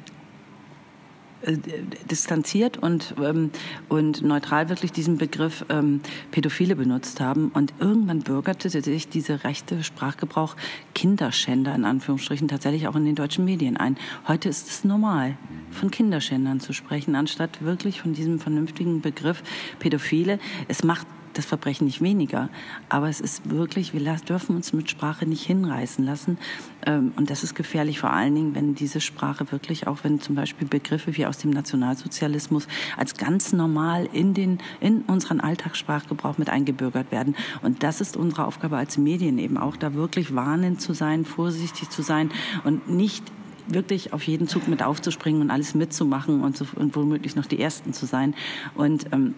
distanziert 2.11 2.77
und, 2.79 3.15
ähm, 3.23 3.51
und 3.89 4.23
neutral 4.23 4.69
wirklich 4.69 4.93
diesen 4.93 5.19
Begriff 5.19 5.65
ähm, 5.69 6.01
Pädophile 6.31 6.77
benutzt 6.77 7.21
haben. 7.21 7.51
Und 7.55 7.75
irgendwann 7.79 8.21
bürgerte 8.21 8.69
sich 8.69 9.09
diese 9.09 9.45
rechte 9.45 9.85
Sprachgebrauch 9.85 10.57
Kinderschänder 10.95 11.75
in 11.75 11.85
Anführungsstrichen 11.85 12.49
tatsächlich 12.49 12.89
auch 12.89 12.97
in 12.97 13.05
den 13.05 13.15
deutschen 13.15 13.45
Medien 13.45 13.77
ein. 13.77 13.97
Heute 14.27 14.49
ist 14.49 14.69
es 14.69 14.85
normal, 14.85 15.37
von 15.71 15.91
Kinderschändern 15.91 16.61
zu 16.61 16.73
sprechen, 16.73 17.15
anstatt 17.15 17.63
wirklich 17.63 18.01
von 18.01 18.15
diesem 18.15 18.39
vernünftigen 18.39 19.01
Begriff 19.01 19.43
Pädophile. 19.79 20.39
Es 20.69 20.83
macht 20.85 21.07
das 21.39 21.47
Verbrechen 21.47 21.87
nicht 21.87 22.01
weniger. 22.01 22.49
Aber 22.89 23.09
es 23.09 23.21
ist 23.21 23.51
wirklich, 23.51 23.93
wir 23.93 24.17
dürfen 24.17 24.57
uns 24.57 24.73
mit 24.73 24.91
Sprache 24.91 25.27
nicht 25.27 25.45
hinreißen 25.45 26.05
lassen. 26.05 26.39
Ähm, 26.87 27.13
und 27.17 27.31
das 27.31 27.43
ist 27.43 27.55
gefährlich, 27.55 27.99
vor 28.01 28.13
allen 28.13 28.35
Dingen, 28.35 28.55
wenn 28.55 28.75
diese 28.75 29.01
Sprache 29.01 29.51
wirklich, 29.53 29.87
auch 29.87 29.99
wenn 30.03 30.21
zum 30.21 30.35
Beispiel 30.35 30.67
Begriffe 30.67 31.17
wie 31.17 31.27
aus 31.27 31.39
dem 31.39 31.51
Nationalsozialismus 31.51 32.67
als 32.97 33.17
ganz 33.17 33.53
normal 33.53 34.09
in, 34.13 34.35
den, 34.35 34.59
in 34.81 35.03
unseren 35.03 35.41
Alltagssprachgebrauch 35.41 36.39
mit 36.39 36.51
eingebürgert 36.51 37.11
werden. 37.13 37.37
Und 37.63 37.83
das 37.83 38.01
ist 38.01 38.17
unsere 38.17 38.47
Aufgabe 38.47 38.77
als 38.77 38.99
Medien 38.99 39.39
eben 39.39 39.59
auch, 39.59 39.77
da 39.77 39.95
wirklich 39.95 40.35
warnend 40.35 40.81
zu 40.81 40.93
sein, 40.93 41.25
vorsichtig 41.25 41.91
zu 41.91 42.03
sein 42.03 42.31
und 42.65 42.89
nicht 42.89 43.25
wirklich 43.69 44.13
auf 44.13 44.23
jeden 44.23 44.49
Zug 44.49 44.69
mit 44.69 44.83
aufzuspringen 44.83 45.43
und 45.43 45.51
alles 45.51 45.75
mitzumachen 45.75 46.43
und, 46.43 46.57
so, 46.57 46.67
und 46.77 46.95
womöglich 46.95 47.37
noch 47.37 47.47
die 47.47 47.61
Ersten 47.61 47.93
zu 47.93 48.07
sein. 48.07 48.35
Und 48.75 49.07
ähm, 49.13 49.35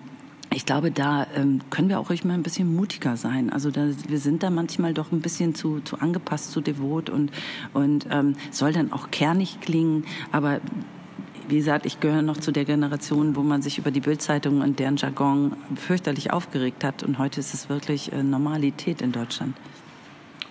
ich 0.51 0.65
glaube, 0.65 0.91
da 0.91 1.27
ähm, 1.35 1.61
können 1.71 1.89
wir 1.89 2.01
auch 2.01 2.11
ruhig 2.11 2.25
mal 2.25 2.35
ein 2.35 2.43
bisschen 2.43 2.75
mutiger 2.75 3.17
sein. 3.17 3.51
Also 3.51 3.71
da, 3.71 3.89
wir 4.09 4.19
sind 4.19 4.43
da 4.43 4.51
manchmal 4.51 4.95
doch 4.95 5.13
ein 5.13 5.21
bisschen 5.21 5.55
zu, 5.55 5.81
zu 5.81 5.99
angepasst, 5.99 6.53
zu 6.53 6.61
devot 6.61 7.11
und, 7.11 7.31
und 7.75 8.07
ähm, 8.11 8.35
soll 8.51 8.73
dann 8.73 8.93
auch 8.93 9.11
kernig 9.11 9.61
klingen. 9.61 10.05
Aber 10.33 10.61
wie 11.49 11.57
gesagt, 11.57 11.87
ich 11.87 12.01
gehöre 12.01 12.23
noch 12.23 12.39
zu 12.39 12.51
der 12.51 12.65
Generation, 12.65 13.37
wo 13.37 13.43
man 13.43 13.63
sich 13.63 13.79
über 13.79 13.91
die 13.91 14.01
Bildzeitung 14.01 14.63
und 14.63 14.79
deren 14.79 14.97
Jargon 14.97 15.57
fürchterlich 15.77 16.33
aufgeregt 16.33 16.83
hat. 16.83 17.03
Und 17.03 17.19
heute 17.19 17.41
ist 17.41 17.53
es 17.53 17.69
wirklich 17.69 18.13
äh, 18.13 18.23
Normalität 18.23 19.03
in 19.03 19.13
Deutschland. 19.13 19.55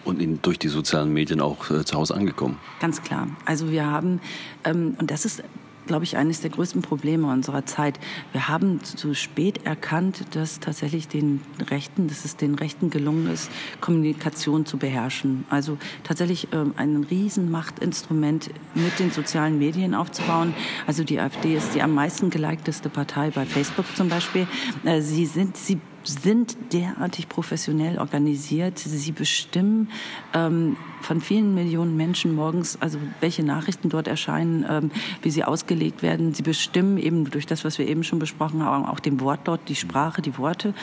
Und 0.05 0.21
in, 0.21 0.41
durch 0.41 0.59
die 0.59 0.69
sozialen 0.69 1.11
Medien 1.11 1.41
auch 1.41 1.69
äh, 1.71 1.83
zu 1.83 1.97
Hause 1.97 2.15
angekommen. 2.15 2.59
Ganz 2.79 3.01
klar. 3.01 3.27
Also 3.45 3.71
wir 3.71 3.85
haben, 3.85 4.21
ähm, 4.63 4.95
und 4.99 5.11
das 5.11 5.25
ist 5.25 5.43
glaube 5.87 6.03
ich, 6.03 6.17
eines 6.17 6.41
der 6.41 6.49
größten 6.49 6.81
Probleme 6.81 7.31
unserer 7.31 7.65
Zeit. 7.65 7.99
Wir 8.31 8.47
haben 8.47 8.83
zu 8.83 9.13
spät 9.13 9.65
erkannt, 9.65 10.35
dass 10.35 10.59
tatsächlich 10.59 11.07
den 11.07 11.41
Rechten, 11.69 12.07
dass 12.07 12.25
es 12.25 12.35
den 12.35 12.55
Rechten 12.55 12.89
gelungen 12.89 13.27
ist, 13.27 13.49
Kommunikation 13.81 14.65
zu 14.65 14.77
beherrschen. 14.77 15.45
Also 15.49 15.77
tatsächlich 16.03 16.49
ähm, 16.53 16.73
ein 16.77 17.07
Riesenmachtinstrument 17.09 18.49
mit 18.75 18.99
den 18.99 19.11
sozialen 19.11 19.57
Medien 19.57 19.95
aufzubauen. 19.95 20.53
Also 20.85 21.03
die 21.03 21.19
AfD 21.19 21.55
ist 21.55 21.73
die 21.73 21.81
am 21.81 21.93
meisten 21.93 22.29
gelikteste 22.29 22.89
Partei 22.89 23.31
bei 23.31 23.45
Facebook 23.45 23.85
zum 23.95 24.09
Beispiel. 24.09 24.47
Äh, 24.85 25.01
sie 25.01 25.25
sind, 25.25 25.57
sie 25.57 25.79
sind 26.07 26.57
derartig 26.73 27.29
professionell 27.29 27.99
organisiert. 27.99 28.79
Sie 28.79 29.11
bestimmen 29.11 29.89
ähm, 30.33 30.77
von 31.01 31.21
vielen 31.21 31.53
Millionen 31.53 31.95
Menschen 31.95 32.35
morgens, 32.35 32.81
also 32.81 32.97
welche 33.19 33.43
Nachrichten 33.43 33.89
dort 33.89 34.07
erscheinen, 34.07 34.65
ähm, 34.69 34.91
wie 35.21 35.29
sie 35.29 35.43
ausgelegt 35.43 36.01
werden. 36.01 36.33
Sie 36.33 36.43
bestimmen 36.43 36.97
eben 36.97 37.29
durch 37.29 37.45
das, 37.45 37.65
was 37.65 37.77
wir 37.77 37.87
eben 37.87 38.03
schon 38.03 38.19
besprochen 38.19 38.63
haben, 38.63 38.85
auch 38.85 38.99
den 38.99 39.19
Wort 39.19 39.41
dort, 39.45 39.69
die 39.69 39.75
Sprache, 39.75 40.21
die 40.21 40.37
Worte. 40.37 40.73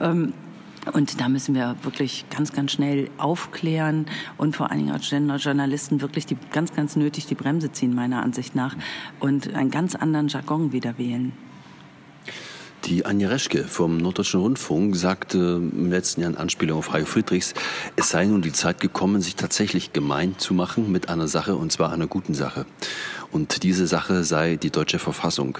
Ähm, 0.00 0.34
und 0.92 1.20
da 1.20 1.28
müssen 1.28 1.54
wir 1.54 1.76
wirklich 1.82 2.26
ganz, 2.28 2.52
ganz 2.52 2.72
schnell 2.72 3.08
aufklären 3.16 4.06
und 4.36 4.54
vor 4.54 4.70
allen 4.70 4.80
Dingen 4.80 4.92
als 4.92 5.10
Journalisten 5.10 6.02
wirklich 6.02 6.26
die, 6.26 6.36
ganz, 6.52 6.74
ganz 6.74 6.94
nötig 6.94 7.26
die 7.26 7.34
Bremse 7.34 7.72
ziehen, 7.72 7.94
meiner 7.94 8.22
Ansicht 8.22 8.54
nach, 8.54 8.76
und 9.18 9.54
einen 9.54 9.70
ganz 9.70 9.94
anderen 9.94 10.28
Jargon 10.28 10.72
wieder 10.72 10.98
wählen. 10.98 11.32
Die 12.86 13.06
Anja 13.06 13.30
Reschke 13.30 13.64
vom 13.64 13.96
Norddeutschen 13.96 14.40
Rundfunk 14.40 14.94
sagte 14.94 15.38
im 15.38 15.90
letzten 15.90 16.20
Jahr 16.20 16.30
in 16.30 16.36
Anspielung 16.36 16.78
auf 16.78 16.92
Hajo 16.92 17.06
Friedrichs, 17.06 17.54
es 17.96 18.10
sei 18.10 18.26
nun 18.26 18.42
die 18.42 18.52
Zeit 18.52 18.78
gekommen, 18.78 19.22
sich 19.22 19.36
tatsächlich 19.36 19.94
gemein 19.94 20.38
zu 20.38 20.52
machen 20.52 20.92
mit 20.92 21.08
einer 21.08 21.26
Sache, 21.26 21.56
und 21.56 21.72
zwar 21.72 21.92
einer 21.92 22.06
guten 22.06 22.34
Sache. 22.34 22.66
Und 23.32 23.62
diese 23.62 23.86
Sache 23.86 24.22
sei 24.22 24.56
die 24.56 24.70
deutsche 24.70 24.98
Verfassung. 24.98 25.58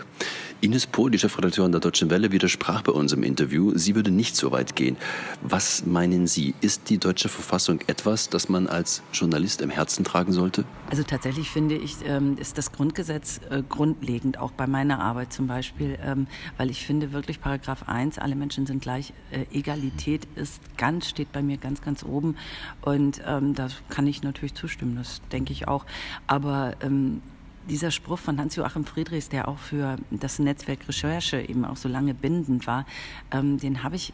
Ines 0.60 0.86
Pohl, 0.86 1.10
die 1.10 1.18
Chefredakteurin 1.18 1.72
der 1.72 1.80
Deutschen 1.80 2.10
Welle, 2.10 2.32
widersprach 2.32 2.82
bei 2.82 2.92
uns 2.92 3.12
im 3.12 3.22
Interview, 3.22 3.72
sie 3.76 3.94
würde 3.94 4.10
nicht 4.10 4.36
so 4.36 4.50
weit 4.52 4.76
gehen. 4.76 4.96
Was 5.42 5.84
meinen 5.84 6.26
Sie? 6.26 6.54
Ist 6.60 6.88
die 6.88 6.98
deutsche 6.98 7.28
Verfassung 7.28 7.80
etwas, 7.86 8.28
das 8.30 8.48
man 8.48 8.66
als 8.66 9.02
Journalist 9.12 9.60
im 9.60 9.70
Herzen 9.70 10.04
tragen 10.04 10.32
sollte? 10.32 10.64
Also 10.88 11.02
tatsächlich 11.02 11.50
finde 11.50 11.76
ich, 11.76 11.96
ähm, 12.06 12.36
ist 12.38 12.56
das 12.56 12.72
Grundgesetz 12.72 13.40
äh, 13.50 13.62
grundlegend, 13.68 14.38
auch 14.38 14.52
bei 14.52 14.66
meiner 14.66 15.00
Arbeit 15.00 15.32
zum 15.32 15.46
Beispiel, 15.46 15.98
ähm, 16.02 16.26
weil 16.56 16.70
ich 16.70 16.86
finde 16.86 17.12
wirklich 17.12 17.40
Paragraph 17.40 17.84
1, 17.86 18.18
alle 18.18 18.34
Menschen 18.34 18.66
sind 18.66 18.80
gleich, 18.80 19.12
äh, 19.30 19.44
Egalität 19.56 20.26
ist 20.34 20.60
ganz, 20.76 21.08
steht 21.08 21.32
bei 21.32 21.42
mir 21.42 21.58
ganz, 21.58 21.82
ganz 21.82 22.02
oben 22.04 22.36
und 22.80 23.20
ähm, 23.26 23.54
da 23.54 23.68
kann 23.88 24.06
ich 24.06 24.22
natürlich 24.22 24.54
zustimmen, 24.54 24.96
das 24.96 25.20
denke 25.30 25.52
ich 25.52 25.68
auch. 25.68 25.84
Aber 26.26 26.74
dieser 27.68 27.90
Spruch 27.90 28.18
von 28.18 28.38
Hans-Joachim 28.38 28.84
Friedrichs, 28.84 29.28
der 29.28 29.48
auch 29.48 29.58
für 29.58 29.96
das 30.10 30.38
Netzwerk 30.38 30.88
Recherche 30.88 31.40
eben 31.40 31.64
auch 31.64 31.76
so 31.76 31.88
lange 31.88 32.14
bindend 32.14 32.66
war, 32.66 32.86
ähm, 33.30 33.58
den 33.58 33.82
habe 33.82 33.96
ich 33.96 34.12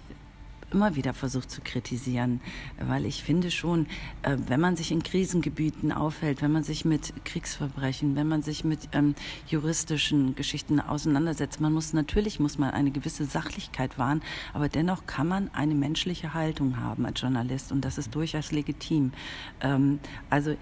immer 0.72 0.96
wieder 0.96 1.14
versucht 1.14 1.50
zu 1.50 1.60
kritisieren, 1.60 2.40
weil 2.78 3.04
ich 3.04 3.22
finde 3.22 3.50
schon, 3.50 3.86
äh, 4.22 4.36
wenn 4.46 4.60
man 4.60 4.76
sich 4.76 4.92
in 4.92 5.02
Krisengebieten 5.02 5.92
aufhält, 5.92 6.42
wenn 6.42 6.52
man 6.52 6.62
sich 6.62 6.84
mit 6.84 7.12
Kriegsverbrechen, 7.24 8.16
wenn 8.16 8.28
man 8.28 8.42
sich 8.42 8.64
mit 8.64 8.88
ähm, 8.92 9.14
juristischen 9.46 10.34
Geschichten 10.34 10.80
auseinandersetzt, 10.80 11.60
man 11.60 11.72
muss 11.72 11.92
natürlich 11.92 12.40
muss 12.40 12.58
man 12.58 12.70
eine 12.70 12.90
gewisse 12.90 13.24
Sachlichkeit 13.24 13.98
wahren, 13.98 14.22
aber 14.52 14.68
dennoch 14.68 15.06
kann 15.06 15.28
man 15.28 15.50
eine 15.54 15.74
menschliche 15.74 16.34
Haltung 16.34 16.78
haben 16.78 17.06
als 17.06 17.20
Journalist 17.20 17.72
und 17.72 17.84
das 17.84 17.98
ist 17.98 18.14
durchaus 18.14 18.52
legitim. 18.52 19.12
Ähm, 19.60 19.98
also 20.28 20.56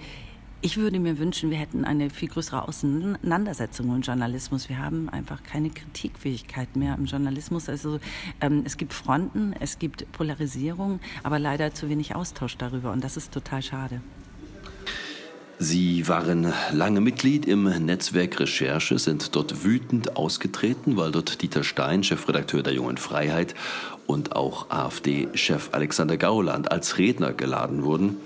ich 0.60 0.76
würde 0.76 0.98
mir 0.98 1.18
wünschen, 1.18 1.50
wir 1.50 1.58
hätten 1.58 1.84
eine 1.84 2.10
viel 2.10 2.28
größere 2.28 2.66
Auseinandersetzung 2.66 3.94
im 3.94 4.02
Journalismus. 4.02 4.68
Wir 4.68 4.78
haben 4.78 5.08
einfach 5.08 5.42
keine 5.42 5.70
Kritikfähigkeit 5.70 6.74
mehr 6.74 6.96
im 6.96 7.04
Journalismus. 7.04 7.68
Also 7.68 8.00
ähm, 8.40 8.62
es 8.64 8.76
gibt 8.76 8.92
Fronten, 8.92 9.54
es 9.60 9.78
gibt 9.78 10.10
Polarisierung, 10.12 11.00
aber 11.22 11.38
leider 11.38 11.74
zu 11.74 11.88
wenig 11.88 12.14
Austausch 12.14 12.56
darüber 12.56 12.92
und 12.92 13.04
das 13.04 13.16
ist 13.16 13.32
total 13.32 13.62
schade. 13.62 14.00
Sie 15.60 16.06
waren 16.06 16.52
lange 16.72 17.00
Mitglied 17.00 17.44
im 17.44 17.64
Netzwerk 17.64 18.38
Recherche, 18.38 18.96
sind 19.00 19.34
dort 19.34 19.64
wütend 19.64 20.16
ausgetreten, 20.16 20.96
weil 20.96 21.10
dort 21.10 21.42
Dieter 21.42 21.64
Stein, 21.64 22.04
Chefredakteur 22.04 22.62
der 22.62 22.74
Jungen 22.74 22.96
Freiheit, 22.96 23.56
und 24.06 24.36
auch 24.36 24.70
AfD-Chef 24.70 25.70
Alexander 25.72 26.16
Gauland 26.16 26.70
als 26.70 26.96
Redner 26.96 27.32
geladen 27.32 27.82
wurden. 27.82 28.16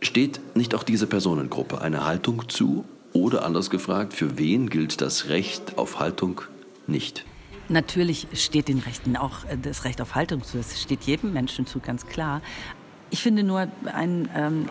Steht 0.00 0.40
nicht 0.54 0.74
auch 0.74 0.84
diese 0.84 1.06
Personengruppe 1.06 1.80
eine 1.80 2.04
Haltung 2.04 2.48
zu? 2.48 2.84
Oder 3.12 3.44
anders 3.44 3.70
gefragt, 3.70 4.12
für 4.12 4.38
wen 4.38 4.68
gilt 4.68 5.00
das 5.00 5.28
Recht 5.28 5.78
auf 5.78 5.98
Haltung 5.98 6.42
nicht? 6.86 7.24
Natürlich 7.68 8.26
steht 8.32 8.68
den 8.68 8.78
Rechten 8.78 9.16
auch 9.16 9.44
äh, 9.44 9.56
das 9.60 9.84
Recht 9.84 10.00
auf 10.00 10.14
Haltung 10.14 10.42
zu. 10.42 10.58
Es 10.58 10.80
steht 10.80 11.04
jedem 11.04 11.32
Menschen 11.32 11.66
zu, 11.66 11.80
ganz 11.80 12.06
klar. 12.06 12.42
Ich 13.10 13.22
finde 13.22 13.42
nur 13.42 13.68
ein, 13.92 14.28
ähm, 14.36 14.68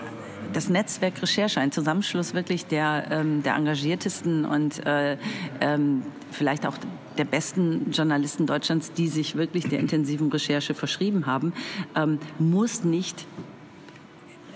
das 0.53 0.69
Netzwerk 0.69 1.22
Recherche, 1.22 1.60
ein 1.60 1.72
Zusammenschluss 1.72 2.34
wirklich 2.34 2.65
der, 2.65 3.07
ähm, 3.12 3.43
der 3.43 3.55
engagiertesten 3.55 4.46
und 4.46 4.86
äh, 4.86 5.17
ähm, 5.60 6.03
vielleicht 6.31 6.65
auch 6.65 6.75
der 7.17 7.25
besten 7.25 7.91
Journalisten 7.91 8.46
Deutschlands, 8.46 8.93
die 8.93 9.07
sich 9.07 9.36
wirklich 9.36 9.67
der 9.67 9.79
intensiven 9.79 10.31
Recherche 10.31 10.74
verschrieben 10.74 11.25
haben, 11.25 11.53
ähm, 11.96 12.19
muss 12.39 12.84
nicht 12.84 13.25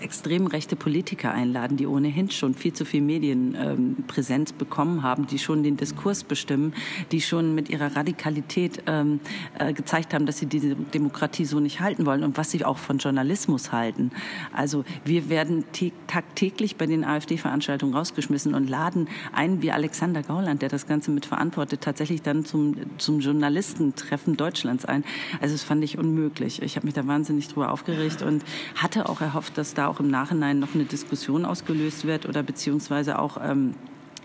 extrem 0.02 0.46
rechte 0.46 0.76
Politiker 0.76 1.32
einladen, 1.32 1.76
die 1.76 1.86
ohnehin 1.86 2.30
schon 2.30 2.54
viel 2.54 2.72
zu 2.72 2.84
viel 2.84 3.00
Medienpräsenz 3.00 4.50
ähm, 4.50 4.58
bekommen 4.58 5.02
haben, 5.02 5.26
die 5.26 5.38
schon 5.38 5.62
den 5.62 5.76
Diskurs 5.76 6.24
bestimmen, 6.24 6.74
die 7.12 7.20
schon 7.20 7.54
mit 7.54 7.70
ihrer 7.70 7.96
Radikalität 7.96 8.82
ähm, 8.86 9.20
äh, 9.58 9.72
gezeigt 9.72 10.14
haben, 10.14 10.26
dass 10.26 10.38
sie 10.38 10.46
diese 10.46 10.74
Demokratie 10.74 11.44
so 11.44 11.60
nicht 11.60 11.80
halten 11.80 12.06
wollen 12.06 12.24
und 12.24 12.36
was 12.36 12.50
sie 12.50 12.64
auch 12.64 12.78
von 12.78 12.98
Journalismus 12.98 13.72
halten. 13.72 14.10
Also 14.52 14.84
wir 15.04 15.28
werden 15.28 15.64
tagtäglich 16.06 16.76
bei 16.76 16.86
den 16.86 17.04
AfD-Veranstaltungen 17.04 17.94
rausgeschmissen 17.94 18.54
und 18.54 18.68
laden 18.68 19.08
einen 19.32 19.62
wie 19.62 19.70
Alexander 19.70 20.22
Gauland, 20.22 20.62
der 20.62 20.68
das 20.68 20.86
Ganze 20.86 21.10
mit 21.10 21.26
verantwortet, 21.26 21.80
tatsächlich 21.80 22.22
dann 22.22 22.44
zum, 22.44 22.74
zum 22.98 23.20
Journalistentreffen 23.20 24.36
Deutschlands 24.36 24.84
ein. 24.84 25.04
Also 25.40 25.54
das 25.54 25.62
fand 25.62 25.84
ich 25.84 25.98
unmöglich. 25.98 26.62
Ich 26.62 26.76
habe 26.76 26.86
mich 26.86 26.94
da 26.94 27.06
wahnsinnig 27.06 27.48
drüber 27.48 27.70
aufgeregt 27.70 28.22
und 28.22 28.42
hatte 28.74 29.08
auch 29.08 29.20
erhofft, 29.20 29.58
dass 29.58 29.74
da 29.74 29.91
auch 29.92 30.00
im 30.00 30.08
Nachhinein 30.08 30.58
noch 30.58 30.74
eine 30.74 30.84
Diskussion 30.84 31.44
ausgelöst 31.44 32.06
wird 32.06 32.26
oder 32.26 32.42
beziehungsweise 32.42 33.18
auch 33.18 33.38
ähm, 33.42 33.74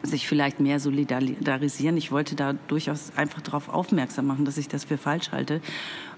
sich 0.02 0.28
vielleicht 0.28 0.60
mehr 0.60 0.80
solidarisieren. 0.80 1.98
Ich 1.98 2.12
wollte 2.12 2.36
da 2.36 2.54
durchaus 2.54 3.12
einfach 3.18 3.42
darauf 3.42 3.68
aufmerksam 3.68 4.28
machen, 4.28 4.46
dass 4.46 4.58
ich 4.58 4.70
das 4.70 4.86
für 4.86 4.98
falsch 4.98 5.32
halte. 5.32 5.60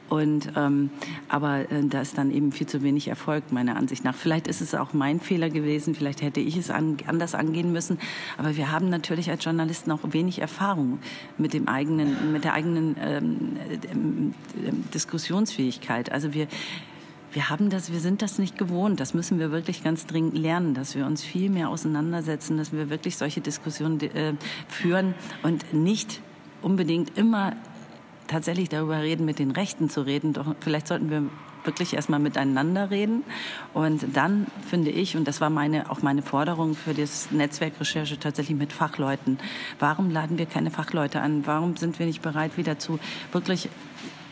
Und 0.10 0.52
ähm, 0.56 0.90
aber 1.28 1.72
äh, 1.72 1.84
da 1.84 2.02
ist 2.02 2.18
dann 2.18 2.32
eben 2.32 2.52
viel 2.52 2.66
zu 2.66 2.82
wenig 2.82 3.08
erfolgt 3.08 3.52
meiner 3.52 3.76
Ansicht 3.76 4.04
nach. 4.04 4.16
Vielleicht 4.16 4.48
ist 4.48 4.60
es 4.60 4.74
auch 4.74 4.94
mein 4.94 5.20
Fehler 5.20 5.50
gewesen. 5.50 5.94
Vielleicht 5.94 6.24
hätte 6.24 6.40
ich 6.40 6.58
es 6.58 6.72
an, 6.72 6.98
anders 7.06 7.36
angehen 7.36 7.72
müssen. 7.72 8.00
Aber 8.38 8.58
wir 8.58 8.72
haben 8.72 8.90
natürlich 8.90 9.30
als 9.30 9.46
Journalisten 9.46 9.92
auch 9.92 10.00
wenig 10.04 10.40
Erfahrung 10.40 11.00
mit 11.38 11.54
dem 11.54 11.68
eigenen, 11.68 12.34
mit 12.34 12.44
der 12.44 12.54
eigenen 12.54 12.96
ähm, 13.00 14.34
äh, 14.56 14.72
Diskussionsfähigkeit. 14.94 16.12
Also 16.12 16.34
wir 16.34 16.48
wir 17.32 17.50
haben 17.50 17.70
das, 17.70 17.92
wir 17.92 18.00
sind 18.00 18.22
das 18.22 18.40
nicht 18.40 18.58
gewohnt. 18.58 19.00
Das 19.00 19.14
müssen 19.14 19.40
wir 19.40 19.52
wirklich 19.52 19.84
ganz 19.84 20.06
dringend 20.06 20.38
lernen, 20.38 20.74
dass 20.74 20.96
wir 20.96 21.06
uns 21.06 21.24
viel 21.24 21.50
mehr 21.50 21.70
auseinandersetzen, 21.70 22.58
dass 22.58 22.72
wir 22.72 22.90
wirklich 22.90 23.18
solche 23.18 23.42
Diskussionen 23.42 24.00
äh, 24.02 24.34
führen 24.68 25.14
und 25.44 25.74
nicht 25.74 26.22
unbedingt 26.62 27.18
immer 27.18 27.54
tatsächlich 28.28 28.70
darüber 28.70 29.02
reden, 29.02 29.26
mit 29.26 29.40
den 29.40 29.52
Rechten 29.52 29.90
zu 29.90 30.02
reden. 30.02 30.34
Doch 30.34 30.56
vielleicht 30.60 30.88
sollten 30.88 31.10
wir 31.10 31.24
wirklich 31.64 31.94
erstmal 31.94 32.20
miteinander 32.20 32.90
reden. 32.90 33.24
Und 33.74 34.06
dann 34.14 34.48
finde 34.68 34.92
ich, 34.92 35.18
und 35.18 35.28
das 35.28 35.42
war 35.42 35.50
meine, 35.50 35.92
auch 35.92 36.02
meine 36.02 36.22
Forderung 36.22 36.76
für 36.76 36.94
das 36.94 37.32
Netzwerk 37.32 37.74
Recherche 37.80 38.20
tatsächlich 38.20 38.58
mit 38.58 38.74
Fachleuten. 38.74 39.38
Warum 39.78 40.10
laden 40.10 40.38
wir 40.38 40.46
keine 40.46 40.72
Fachleute 40.72 41.22
an? 41.22 41.46
Warum 41.46 41.76
sind 41.78 42.00
wir 42.00 42.06
nicht 42.06 42.22
bereit, 42.22 42.58
wieder 42.58 42.80
zu 42.80 43.00
wirklich 43.32 43.70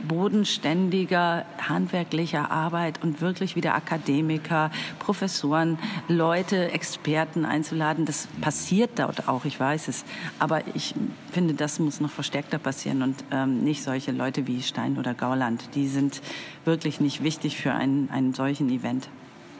bodenständiger 0.08 1.46
handwerklicher 1.68 2.52
Arbeit 2.52 3.04
und 3.04 3.22
wirklich 3.22 3.56
wieder 3.56 3.76
Akademiker, 3.76 4.72
Professoren, 5.00 5.80
Leute, 6.08 6.72
Experten 6.72 7.46
einzuladen. 7.46 8.06
Das 8.06 8.28
passiert 8.42 8.92
dort 8.98 9.28
auch, 9.28 9.46
ich 9.46 9.60
weiß 9.60 9.88
es. 9.88 10.06
Aber 10.40 10.62
ich 10.76 10.94
finde, 11.32 11.54
das 11.54 11.80
muss 11.80 12.00
noch 12.00 12.12
verstärkter 12.12 12.58
passieren 12.58 13.02
und 13.02 13.16
ähm, 13.32 13.64
nicht 13.64 13.84
solche 13.84 14.12
Leute 14.12 14.48
wie 14.48 14.62
Stein 14.62 14.98
oder 14.98 15.14
Gauland. 15.14 15.70
Die 15.76 15.88
sind 15.88 16.22
wirklich 16.66 17.00
nicht 17.00 17.24
wichtig 17.24 17.58
für 17.58 17.74
einen, 17.74 18.10
einen 18.10 18.34
solchen 18.34 18.70
Event. 18.70 19.10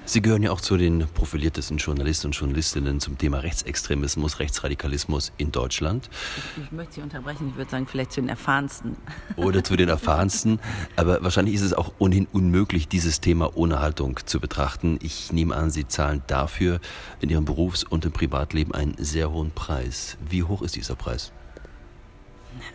Sie 0.10 0.22
gehören 0.22 0.42
ja 0.42 0.52
auch 0.52 0.62
zu 0.62 0.78
den 0.78 1.06
profiliertesten 1.14 1.80
Journalisten 1.80 2.28
und 2.28 2.32
Journalistinnen 2.32 3.02
zum 3.02 3.18
Thema 3.18 3.40
Rechtsextremismus, 3.40 4.40
Rechtsradikalismus 4.40 5.34
in 5.38 5.52
Deutschland. 5.52 6.10
Ich, 6.56 6.64
ich 6.64 6.72
möchte 6.72 6.94
Sie 6.94 7.02
unterbrechen, 7.02 7.50
ich 7.50 7.58
würde 7.58 7.70
sagen, 7.70 7.86
vielleicht 7.88 8.14
zu 8.14 8.22
den 8.22 8.30
erfahrensten. 8.30 8.96
Oder 9.36 9.66
zu 9.66 9.76
den 9.76 9.90
erfahrensten. 9.90 10.62
Aber 10.96 11.22
wahrscheinlich 11.24 11.56
ist 11.56 11.62
es 11.62 11.74
auch 11.74 11.92
ohnehin 12.00 12.26
unmöglich, 12.32 12.88
dieses 12.88 13.20
Thema 13.20 13.58
ohne 13.58 13.82
Haltung 13.82 14.18
zu 14.26 14.40
betrachten. 14.40 14.98
Ich 15.02 15.34
nehme 15.34 15.54
an, 15.54 15.72
Sie 15.72 15.86
zahlen 15.90 16.24
dafür 16.28 16.80
in 17.20 17.30
Ihrem 17.30 17.44
Berufs- 17.44 17.84
und 17.84 18.06
im 18.06 18.14
Privatleben 18.14 18.74
einen 18.74 18.96
sehr 18.98 19.30
hohen 19.30 19.52
Preis. 19.52 20.18
Wie 20.26 20.42
hoch 20.42 20.62
ist 20.62 20.78
dieser 20.78 20.96
Preis? 20.96 21.34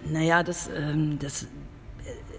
Naja, 0.05 0.43
das, 0.43 0.69
ähm, 0.69 1.19
das 1.19 1.47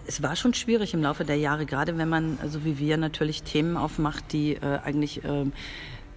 es 0.07 0.21
war 0.21 0.35
schon 0.35 0.53
schwierig 0.53 0.93
im 0.93 1.01
Laufe 1.01 1.25
der 1.25 1.37
Jahre, 1.37 1.65
gerade 1.65 1.97
wenn 1.97 2.09
man, 2.09 2.37
also 2.41 2.65
wie 2.65 2.77
wir, 2.79 2.97
natürlich 2.97 3.43
Themen 3.43 3.77
aufmacht, 3.77 4.33
die 4.33 4.55
äh, 4.55 4.79
eigentlich 4.83 5.21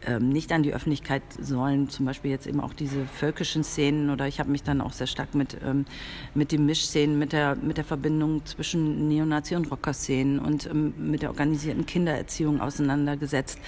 ähm, 0.07 0.29
nicht 0.31 0.53
an 0.53 0.63
die 0.63 0.73
Öffentlichkeit 0.73 1.23
sollen. 1.41 1.89
Zum 1.89 2.07
Beispiel 2.07 2.31
jetzt 2.31 2.47
eben 2.47 2.61
auch 2.61 2.73
diese 2.73 3.05
völkischen 3.07 3.65
Szenen 3.65 4.11
oder 4.11 4.27
ich 4.27 4.39
habe 4.39 4.51
mich 4.51 4.63
dann 4.63 4.81
auch 4.81 4.93
sehr 4.93 5.07
stark 5.07 5.35
mit, 5.35 5.57
ähm, 5.65 5.85
mit 6.35 6.53
den 6.53 6.65
Mischszenen, 6.67 7.19
mit 7.19 7.33
der, 7.33 7.57
mit 7.57 7.77
der 7.77 7.85
Verbindung 7.85 8.45
zwischen 8.47 9.09
Neonazi- 9.09 9.57
und 9.57 9.71
Rocker-Szenen 9.71 10.39
und 10.39 10.67
ähm, 10.67 10.95
mit 10.99 11.23
der 11.23 11.31
organisierten 11.31 11.87
Kindererziehung 11.87 12.61
auseinandergesetzt. 12.61 13.59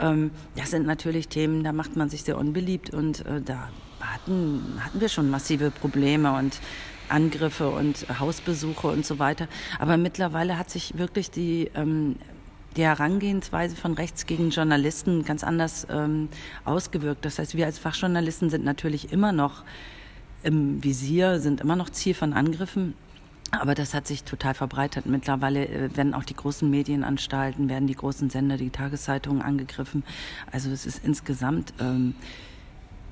Ähm, 0.00 0.30
das 0.56 0.70
sind 0.70 0.86
natürlich 0.86 1.28
Themen, 1.28 1.62
da 1.62 1.72
macht 1.72 1.96
man 1.96 2.08
sich 2.08 2.24
sehr 2.24 2.38
unbeliebt 2.38 2.90
und 2.90 3.24
äh, 3.26 3.40
da 3.40 3.68
hatten, 4.00 4.62
hatten 4.80 5.00
wir 5.00 5.08
schon 5.08 5.30
massive 5.30 5.70
Probleme 5.70 6.36
und 6.36 6.60
Angriffe 7.08 7.68
und 7.70 8.06
Hausbesuche 8.18 8.88
und 8.88 9.04
so 9.04 9.18
weiter. 9.18 9.48
Aber 9.78 9.96
mittlerweile 9.96 10.58
hat 10.58 10.70
sich 10.70 10.96
wirklich 10.98 11.30
die, 11.30 11.70
ähm, 11.74 12.16
die 12.76 12.82
Herangehensweise 12.82 13.76
von 13.76 13.94
rechts 13.94 14.26
gegen 14.26 14.50
Journalisten 14.50 15.24
ganz 15.24 15.44
anders 15.44 15.86
ähm, 15.90 16.28
ausgewirkt. 16.64 17.24
Das 17.24 17.38
heißt, 17.38 17.56
wir 17.56 17.66
als 17.66 17.78
Fachjournalisten 17.78 18.50
sind 18.50 18.64
natürlich 18.64 19.12
immer 19.12 19.32
noch 19.32 19.64
im 20.42 20.82
Visier, 20.82 21.40
sind 21.40 21.60
immer 21.60 21.76
noch 21.76 21.90
Ziel 21.90 22.14
von 22.14 22.32
Angriffen. 22.32 22.94
Aber 23.50 23.74
das 23.74 23.94
hat 23.94 24.06
sich 24.06 24.24
total 24.24 24.54
verbreitet. 24.54 25.06
Mittlerweile 25.06 25.66
äh, 25.68 25.96
werden 25.96 26.14
auch 26.14 26.24
die 26.24 26.34
großen 26.34 26.68
Medienanstalten, 26.68 27.68
werden 27.68 27.86
die 27.86 27.94
großen 27.94 28.30
Sender, 28.30 28.56
die 28.56 28.70
Tageszeitungen 28.70 29.42
angegriffen. 29.42 30.02
Also 30.50 30.70
es 30.70 30.86
ist 30.86 31.04
insgesamt 31.04 31.72
ähm, 31.80 32.14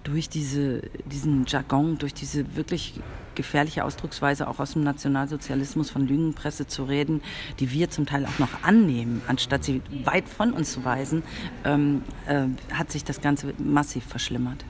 durch 0.05 0.29
diese, 0.29 0.83
diesen 1.07 1.47
Jargon, 1.47 1.99
durch 1.99 2.15
diese 2.15 2.57
wirklich 2.57 2.95
gefährliche 3.35 3.85
Ausdrucksweise 3.85 4.49
auch 4.49 4.59
aus 4.59 4.73
dem 4.73 4.83
Nationalsozialismus 4.83 5.91
von 5.91 6.07
Lügenpresse 6.07 6.67
zu 6.67 6.85
reden, 6.85 7.23
die 7.61 7.71
wir 7.71 7.91
zum 7.91 8.07
Teil 8.07 8.27
auch 8.27 8.39
noch 8.39 8.63
annehmen, 8.63 9.23
anstatt 9.27 9.65
sie 9.65 9.83
weit 10.05 10.29
von 10.29 10.53
uns 10.53 10.73
zu 10.73 10.85
weisen, 10.85 11.23
ähm, 11.65 12.03
äh, 12.27 12.47
hat 12.73 12.91
sich 12.93 13.05
das 13.05 13.21
Ganze 13.21 13.55
massiv 13.59 14.05
verschlimmert. 14.05 14.65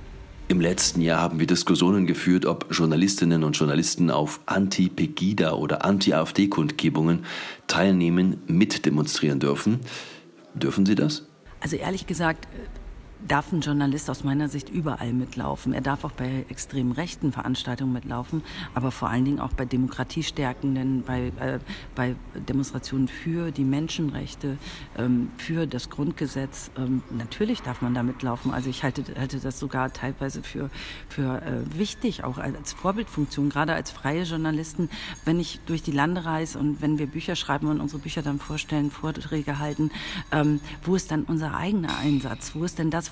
Im 0.49 0.61
letzten 0.61 1.01
Jahr 1.01 1.21
haben 1.21 1.39
wir 1.39 1.47
Diskussionen 1.47 2.07
geführt, 2.07 2.45
ob 2.45 2.67
Journalistinnen 2.71 3.43
und 3.43 3.57
Journalisten 3.57 4.11
auf 4.11 4.41
Anti-Pegida 4.45 5.53
oder 5.53 5.85
Anti-AfD-Kundgebungen 5.85 7.25
teilnehmen, 7.69 8.43
mitdemonstrieren 8.49 9.41
dürfen. 9.41 9.81
Dürfen 10.55 10.85
sie 10.85 10.95
das? 10.95 11.27
Also 11.61 11.77
ehrlich 11.77 12.07
gesagt, 12.07 12.49
darf 13.27 13.53
ein 13.53 13.61
Journalist 13.61 14.11
aus 14.11 14.25
meiner 14.25 14.49
Sicht 14.49 14.69
überall 14.69 15.13
mitlaufen. 15.13 15.73
Er 15.73 15.81
darf 15.81 16.05
auch 16.05 16.13
bei 16.13 16.45
extrem 16.49 16.93
rechten 16.93 17.33
Veranstaltungen 17.33 17.93
mitlaufen, 17.93 18.43
aber 18.75 18.91
vor 18.91 19.09
allen 19.09 19.25
Dingen 19.25 19.41
auch 19.41 19.53
bei 19.53 19.65
demokratiestärkenden, 19.65 21.03
bei, 21.05 21.33
äh, 21.39 21.59
bei 21.95 22.17
Demonstrationen 22.49 23.09
für 23.09 23.51
die 23.51 23.65
Menschenrechte, 23.65 24.59
ähm, 24.97 25.31
für 25.37 25.67
das 25.67 25.91
Grundgesetz. 25.91 26.71
Ähm, 26.77 27.03
natürlich 27.11 27.63
darf 27.63 27.81
man 27.83 27.95
da 27.95 28.03
mitlaufen. 28.03 28.53
Also 28.53 28.71
ich 28.71 28.83
halte, 28.83 29.05
halte 29.19 29.39
das 29.39 29.59
sogar 29.59 29.93
teilweise 29.93 30.43
für, 30.43 30.71
für 31.09 31.43
äh, 31.43 31.79
wichtig, 31.79 32.25
auch 32.25 32.39
als 32.39 32.73
Vorbildfunktion, 32.73 33.51
gerade 33.51 33.75
als 33.75 33.91
freie 33.91 34.25
Journalisten, 34.25 34.89
wenn 35.25 35.39
ich 35.39 35.61
durch 35.67 35.83
die 35.83 35.93
Lande 35.93 36.25
reise 36.25 36.59
und 36.59 36.83
wenn 36.83 36.99
wir 36.99 37.07
Bücher 37.07 37.37
schreiben 37.37 37.69
und 37.69 37.81
unsere 37.81 38.01
Bücher 38.01 38.23
dann 38.23 38.39
vorstellen, 38.39 38.91
Vorträge 38.91 39.59
halten, 39.59 39.91
ähm, 40.33 40.61
wo 40.83 40.97
ist 40.97 41.11
dann 41.11 41.25
unser 41.25 41.55
eigener 41.57 41.97
Einsatz? 41.99 42.53
Wo 42.55 42.65
ist 42.65 42.79
denn 42.79 42.91
das, 42.91 43.12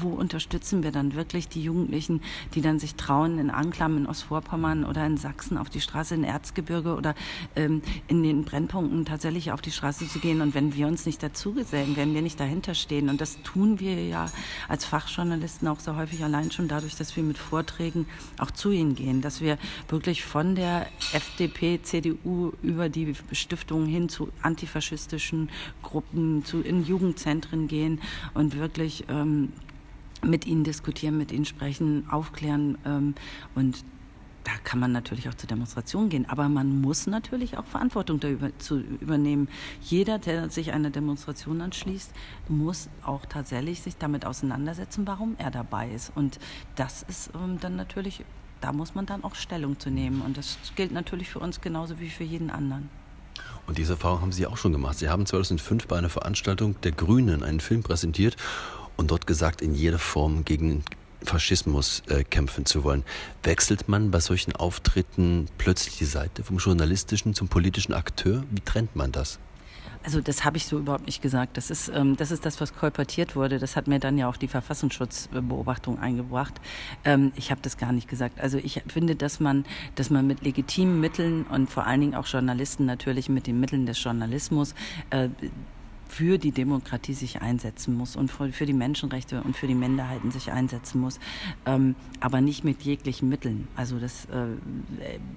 wo 0.00 0.10
unterstützen 0.10 0.82
wir 0.82 0.92
dann 0.92 1.14
wirklich 1.14 1.48
die 1.48 1.62
Jugendlichen, 1.62 2.20
die 2.54 2.60
dann 2.60 2.78
sich 2.78 2.94
trauen, 2.94 3.38
in 3.38 3.50
Anklam 3.50 3.96
in 3.96 4.06
Ostvorpommern 4.06 4.84
oder 4.84 5.06
in 5.06 5.16
Sachsen 5.16 5.58
auf 5.58 5.70
die 5.70 5.80
Straße 5.80 6.14
in 6.14 6.24
Erzgebirge 6.24 6.94
oder 6.94 7.14
ähm, 7.56 7.82
in 8.08 8.22
den 8.22 8.44
Brennpunkten 8.44 9.04
tatsächlich 9.04 9.52
auf 9.52 9.60
die 9.60 9.70
Straße 9.70 10.08
zu 10.08 10.18
gehen. 10.18 10.40
Und 10.40 10.54
wenn 10.54 10.74
wir 10.74 10.86
uns 10.86 11.06
nicht 11.06 11.22
dazu 11.22 11.52
gesellen, 11.52 11.96
wenn 11.96 12.14
wir 12.14 12.22
nicht 12.22 12.40
dahinter 12.40 12.74
stehen, 12.74 13.08
und 13.08 13.20
das 13.20 13.40
tun 13.42 13.80
wir 13.80 14.02
ja 14.06 14.30
als 14.68 14.84
Fachjournalisten 14.84 15.68
auch 15.68 15.80
sehr 15.80 15.96
häufig 15.96 16.24
allein 16.24 16.50
schon 16.50 16.68
dadurch, 16.68 16.96
dass 16.96 17.16
wir 17.16 17.22
mit 17.22 17.38
Vorträgen 17.38 18.06
auch 18.38 18.50
zu 18.50 18.70
ihnen 18.70 18.94
gehen, 18.94 19.20
dass 19.20 19.40
wir 19.40 19.58
wirklich 19.88 20.24
von 20.24 20.54
der 20.54 20.86
FDP, 21.12 21.80
CDU 21.82 22.52
über 22.62 22.88
die 22.88 23.14
Stiftungen 23.32 23.86
hin 23.86 24.08
zu 24.08 24.28
antifaschistischen 24.42 25.50
Gruppen, 25.82 26.44
zu 26.44 26.60
in 26.60 26.84
Jugendzentren 26.84 27.68
gehen 27.68 28.00
und 28.34 28.56
wirklich 28.56 29.04
ähm, 29.08 29.52
mit 30.24 30.46
ihnen 30.46 30.64
diskutieren, 30.64 31.18
mit 31.18 31.32
ihnen 31.32 31.44
sprechen, 31.44 32.08
aufklären 32.10 32.78
ähm, 32.84 33.14
und 33.54 33.84
da 34.44 34.52
kann 34.64 34.80
man 34.80 34.92
natürlich 34.92 35.28
auch 35.28 35.34
zur 35.34 35.46
Demonstration 35.46 36.08
gehen, 36.08 36.28
aber 36.28 36.48
man 36.48 36.80
muss 36.80 37.06
natürlich 37.06 37.58
auch 37.58 37.64
Verantwortung 37.64 38.18
darüber 38.18 38.50
zu 38.58 38.80
übernehmen. 38.80 39.48
Jeder, 39.80 40.18
der 40.18 40.50
sich 40.50 40.72
einer 40.72 40.90
Demonstration 40.90 41.60
anschließt, 41.60 42.10
muss 42.48 42.88
auch 43.04 43.24
tatsächlich 43.26 43.82
sich 43.82 43.96
damit 43.96 44.24
auseinandersetzen, 44.24 45.06
warum 45.06 45.36
er 45.38 45.50
dabei 45.50 45.90
ist. 45.90 46.12
Und 46.14 46.40
das 46.76 47.02
ist 47.04 47.30
ähm, 47.34 47.58
dann 47.60 47.76
natürlich, 47.76 48.24
da 48.60 48.72
muss 48.72 48.94
man 48.94 49.06
dann 49.06 49.22
auch 49.22 49.34
Stellung 49.34 49.78
zu 49.78 49.90
nehmen. 49.90 50.22
Und 50.22 50.36
das 50.36 50.58
gilt 50.74 50.92
natürlich 50.92 51.30
für 51.30 51.38
uns 51.38 51.60
genauso 51.60 52.00
wie 52.00 52.10
für 52.10 52.24
jeden 52.24 52.50
anderen. 52.50 52.88
Und 53.66 53.78
diese 53.78 53.92
Erfahrung 53.92 54.22
haben 54.22 54.32
Sie 54.32 54.46
auch 54.46 54.56
schon 54.56 54.72
gemacht. 54.72 54.98
Sie 54.98 55.08
haben 55.08 55.24
2005 55.24 55.86
bei 55.86 55.96
einer 55.96 56.08
Veranstaltung 56.08 56.80
der 56.80 56.92
Grünen 56.92 57.44
einen 57.44 57.60
Film 57.60 57.82
präsentiert 57.84 58.36
und 59.02 59.10
dort 59.10 59.26
gesagt, 59.26 59.60
in 59.60 59.74
jeder 59.74 59.98
Form 59.98 60.44
gegen 60.44 60.82
Faschismus 61.24 62.02
äh, 62.08 62.24
kämpfen 62.24 62.66
zu 62.66 62.84
wollen. 62.84 63.04
Wechselt 63.42 63.88
man 63.88 64.10
bei 64.10 64.20
solchen 64.20 64.54
Auftritten 64.56 65.46
plötzlich 65.58 65.98
die 65.98 66.04
Seite 66.04 66.42
vom 66.42 66.58
journalistischen 66.58 67.34
zum 67.34 67.48
politischen 67.48 67.92
Akteur? 67.92 68.44
Wie 68.50 68.60
trennt 68.60 68.96
man 68.96 69.12
das? 69.12 69.38
Also 70.04 70.20
das 70.20 70.44
habe 70.44 70.56
ich 70.56 70.66
so 70.66 70.78
überhaupt 70.78 71.06
nicht 71.06 71.22
gesagt. 71.22 71.56
Das 71.56 71.70
ist, 71.70 71.88
ähm, 71.94 72.16
das 72.16 72.32
ist 72.32 72.44
das, 72.44 72.60
was 72.60 72.74
kolportiert 72.74 73.36
wurde. 73.36 73.58
Das 73.58 73.76
hat 73.76 73.86
mir 73.86 74.00
dann 74.00 74.18
ja 74.18 74.28
auch 74.28 74.36
die 74.36 74.48
Verfassungsschutzbeobachtung 74.48 75.98
eingebracht. 76.00 76.60
Ähm, 77.04 77.32
ich 77.36 77.52
habe 77.52 77.60
das 77.62 77.76
gar 77.76 77.92
nicht 77.92 78.08
gesagt. 78.08 78.40
Also 78.40 78.58
ich 78.58 78.82
finde, 78.88 79.14
dass 79.14 79.38
man, 79.38 79.64
dass 79.94 80.10
man 80.10 80.26
mit 80.26 80.42
legitimen 80.42 81.00
Mitteln 81.00 81.44
und 81.44 81.70
vor 81.70 81.86
allen 81.86 82.00
Dingen 82.00 82.14
auch 82.14 82.26
Journalisten 82.26 82.84
natürlich 82.84 83.28
mit 83.28 83.46
den 83.46 83.60
Mitteln 83.60 83.86
des 83.86 84.02
Journalismus 84.02 84.74
äh, 85.10 85.28
für 86.12 86.36
die 86.36 86.50
Demokratie 86.50 87.14
sich 87.14 87.40
einsetzen 87.40 87.96
muss 87.96 88.16
und 88.16 88.30
für 88.30 88.66
die 88.66 88.74
Menschenrechte 88.74 89.40
und 89.42 89.56
für 89.56 89.66
die 89.66 89.74
Minderheiten 89.74 90.30
sich 90.30 90.52
einsetzen 90.52 91.00
muss, 91.00 91.18
ähm, 91.64 91.94
aber 92.20 92.42
nicht 92.42 92.64
mit 92.64 92.82
jeglichen 92.82 93.30
Mitteln. 93.30 93.66
Also 93.76 93.98
das, 93.98 94.26
äh, 94.26 94.58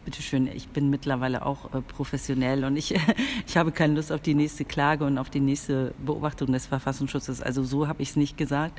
bitteschön, 0.03 0.47
ich 0.47 0.67
bin 0.67 0.89
mittlerweile 0.89 1.45
auch 1.45 1.73
äh, 1.73 1.81
professionell 1.81 2.65
und 2.65 2.75
ich, 2.75 2.93
ich 3.47 3.55
habe 3.55 3.71
keine 3.71 3.93
Lust 3.93 4.11
auf 4.11 4.19
die 4.19 4.33
nächste 4.33 4.65
Klage 4.65 5.05
und 5.05 5.17
auf 5.17 5.29
die 5.29 5.39
nächste 5.39 5.93
Beobachtung 6.05 6.51
des 6.51 6.65
Verfassungsschutzes. 6.65 7.41
Also 7.41 7.63
so 7.63 7.87
habe 7.87 8.03
ich 8.03 8.09
es 8.09 8.15
nicht 8.17 8.37
gesagt, 8.37 8.77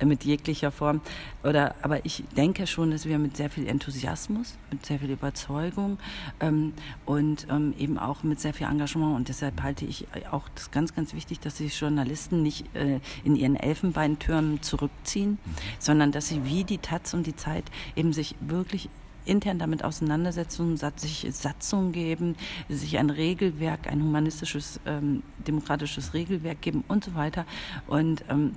äh, 0.00 0.04
mit 0.04 0.24
jeglicher 0.24 0.70
Form. 0.70 1.00
Oder, 1.42 1.76
aber 1.80 2.04
ich 2.04 2.24
denke 2.36 2.66
schon, 2.66 2.90
dass 2.90 3.06
wir 3.06 3.18
mit 3.18 3.38
sehr 3.38 3.48
viel 3.48 3.66
Enthusiasmus, 3.68 4.58
mit 4.70 4.84
sehr 4.84 4.98
viel 4.98 5.10
Überzeugung 5.10 5.96
ähm, 6.40 6.74
und 7.06 7.46
ähm, 7.50 7.72
eben 7.78 7.98
auch 7.98 8.22
mit 8.22 8.38
sehr 8.38 8.52
viel 8.52 8.66
Engagement 8.66 9.16
und 9.16 9.28
deshalb 9.30 9.62
halte 9.62 9.86
ich 9.86 10.06
auch 10.30 10.46
das 10.54 10.70
ganz, 10.70 10.94
ganz 10.94 11.14
wichtig, 11.14 11.37
dass 11.42 11.58
sich 11.58 11.78
Journalisten 11.78 12.42
nicht 12.42 12.64
äh, 12.74 13.00
in 13.24 13.36
ihren 13.36 13.56
Elfenbeintürmen 13.56 14.62
zurückziehen, 14.62 15.32
mhm. 15.32 15.38
sondern 15.78 16.12
dass 16.12 16.28
sie 16.28 16.44
wie 16.44 16.64
die 16.64 16.78
Taz 16.78 17.14
und 17.14 17.26
die 17.26 17.36
Zeit 17.36 17.64
eben 17.96 18.12
sich 18.12 18.34
wirklich 18.40 18.88
intern 19.28 19.58
damit 19.58 19.84
auseinandersetzen, 19.84 20.78
sich 20.96 21.26
Satzungen 21.30 21.92
geben, 21.92 22.34
sich 22.68 22.98
ein 22.98 23.10
Regelwerk, 23.10 23.86
ein 23.86 24.02
humanistisches, 24.02 24.80
ähm, 24.86 25.22
demokratisches 25.46 26.14
Regelwerk 26.14 26.62
geben 26.62 26.82
und 26.88 27.04
so 27.04 27.14
weiter. 27.14 27.44
Und 27.86 28.24
ähm, 28.30 28.52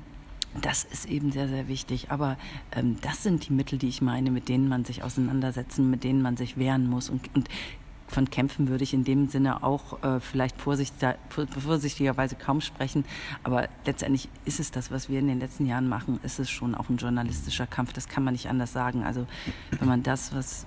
das 0.59 0.83
ist 0.83 1.05
eben 1.05 1.31
sehr, 1.31 1.47
sehr 1.47 1.67
wichtig. 1.67 2.11
Aber 2.11 2.37
ähm, 2.75 2.97
das 3.01 3.23
sind 3.23 3.47
die 3.47 3.53
Mittel, 3.53 3.79
die 3.79 3.87
ich 3.87 4.01
meine, 4.01 4.31
mit 4.31 4.49
denen 4.49 4.67
man 4.67 4.83
sich 4.83 5.03
auseinandersetzen, 5.03 5.89
mit 5.89 6.03
denen 6.03 6.21
man 6.21 6.37
sich 6.37 6.57
wehren 6.57 6.89
muss. 6.89 7.09
Und, 7.09 7.29
und 7.35 7.49
von 8.11 8.29
Kämpfen 8.29 8.67
würde 8.67 8.83
ich 8.83 8.93
in 8.93 9.03
dem 9.03 9.29
Sinne 9.29 9.63
auch 9.63 10.03
äh, 10.03 10.19
vielleicht 10.19 10.59
vorsichtiger, 10.59 11.15
vorsichtigerweise 11.29 12.35
kaum 12.35 12.61
sprechen. 12.61 13.05
Aber 13.43 13.69
letztendlich 13.85 14.29
ist 14.45 14.59
es 14.59 14.71
das, 14.71 14.91
was 14.91 15.09
wir 15.09 15.19
in 15.19 15.27
den 15.27 15.39
letzten 15.39 15.65
Jahren 15.65 15.87
machen, 15.87 16.19
ist 16.23 16.39
es 16.39 16.49
schon 16.49 16.75
auch 16.75 16.89
ein 16.89 16.97
journalistischer 16.97 17.67
Kampf. 17.67 17.93
Das 17.93 18.07
kann 18.07 18.23
man 18.23 18.33
nicht 18.33 18.49
anders 18.49 18.73
sagen. 18.73 19.03
Also 19.03 19.25
wenn 19.79 19.87
man 19.87 20.03
das, 20.03 20.35
was 20.35 20.65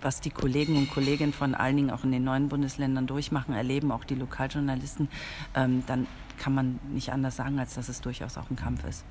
was 0.00 0.20
die 0.20 0.30
Kollegen 0.30 0.76
und 0.76 0.90
Kolleginnen 0.90 1.32
von 1.32 1.54
allen 1.54 1.76
Dingen 1.76 1.90
auch 1.90 2.04
in 2.04 2.12
den 2.12 2.22
neuen 2.24 2.48
Bundesländern 2.48 3.06
durchmachen, 3.06 3.54
erleben, 3.54 3.90
auch 3.90 4.04
die 4.04 4.14
Lokaljournalisten, 4.14 5.08
ähm, 5.54 5.82
dann 5.86 6.06
kann 6.38 6.54
man 6.54 6.78
nicht 6.92 7.10
anders 7.10 7.36
sagen, 7.36 7.58
als 7.58 7.74
dass 7.74 7.88
es 7.88 8.00
durchaus 8.00 8.36
auch 8.36 8.50
ein 8.50 8.56
Kampf 8.56 8.84
ist. 8.84 9.04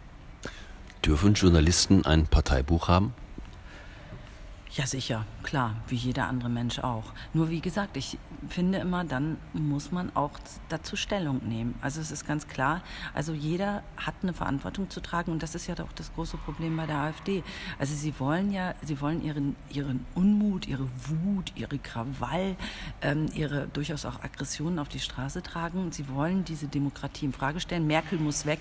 Dürfen 1.03 1.34
Journalisten 1.34 2.06
ein 2.06 2.27
Parteibuch 2.27 2.88
haben? 2.88 3.13
Ja, 4.75 4.88
sicher, 4.88 5.23
klar, 5.43 5.75
wie 5.88 5.95
jeder 5.95 6.27
andere 6.27 6.49
Mensch 6.49 6.79
auch. 6.79 7.03
Nur 7.31 7.51
wie 7.51 7.62
gesagt, 7.62 7.95
ich 7.95 8.17
finde 8.49 8.79
immer, 8.79 9.03
dann 9.03 9.38
muss 9.53 9.91
man 9.91 10.15
auch 10.15 10.31
dazu 10.67 10.95
Stellung 10.95 11.47
nehmen. 11.47 11.75
Also 11.83 12.01
es 12.01 12.09
ist 12.09 12.25
ganz 12.25 12.47
klar, 12.47 12.81
also 13.13 13.33
jeder 13.33 13.83
hat 13.97 14.15
eine 14.23 14.33
Verantwortung 14.33 14.89
zu 14.89 14.99
tragen 14.99 15.31
und 15.31 15.43
das 15.43 15.53
ist 15.53 15.67
ja 15.67 15.75
auch 15.75 15.91
das 15.93 16.12
große 16.15 16.38
Problem 16.38 16.75
bei 16.75 16.88
der 16.88 16.95
AfD. 16.95 17.43
Also 17.77 17.93
sie 17.93 18.19
wollen 18.19 18.51
ja, 18.51 18.73
sie 18.81 18.99
wollen 18.99 19.23
ihren, 19.23 19.55
ihren 19.69 20.07
Unmut, 20.15 20.67
ihre 20.67 20.89
Wut, 21.05 21.51
ihre 21.53 21.77
Krawall, 21.77 22.55
ähm, 23.03 23.27
ihre 23.36 23.67
durchaus 23.67 24.05
auch 24.05 24.23
Aggressionen 24.23 24.79
auf 24.79 24.89
die 24.89 24.99
Straße 24.99 25.43
tragen. 25.43 25.91
Sie 25.91 26.09
wollen 26.09 26.45
diese 26.45 26.67
Demokratie 26.67 27.25
in 27.25 27.33
Frage 27.33 27.59
stellen. 27.59 27.86
Merkel 27.86 28.17
muss 28.17 28.47
weg, 28.47 28.59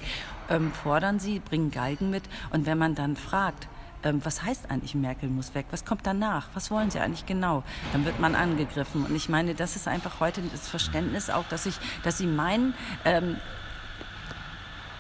ähm, 0.51 0.73
fordern 0.73 1.21
sie, 1.21 1.39
bringen 1.39 1.71
Galgen 1.71 2.11
mit 2.11 2.25
und 2.51 2.67
wenn 2.67 2.77
man 2.77 2.95
dann 2.95 3.17
fragt, 3.17 3.67
ähm, 4.05 4.21
was 4.25 4.43
heißt 4.43 4.71
eigentlich 4.71 4.95
Merkel 4.95 5.29
muss 5.29 5.55
weg? 5.55 5.67
Was 5.71 5.85
kommt 5.85 6.07
danach? 6.07 6.49
Was 6.55 6.71
wollen 6.71 6.91
sie 6.91 7.01
eigentlich 7.01 7.27
genau? 7.27 7.63
Dann 7.93 8.05
wird 8.05 8.21
man 8.21 8.35
angegriffen. 8.35 9.05
Und 9.05 9.15
ich 9.15 9.29
meine, 9.29 9.55
das 9.55 9.77
ist 9.77 9.89
einfach 9.89 10.21
heute 10.21 10.43
das 10.53 10.69
Verständnis 10.69 11.31
auch, 11.31 11.45
dass 11.49 11.67
ich, 11.67 11.75
dass 12.03 12.19
sie 12.19 12.27
meinen, 12.27 12.75
ähm, 13.05 13.37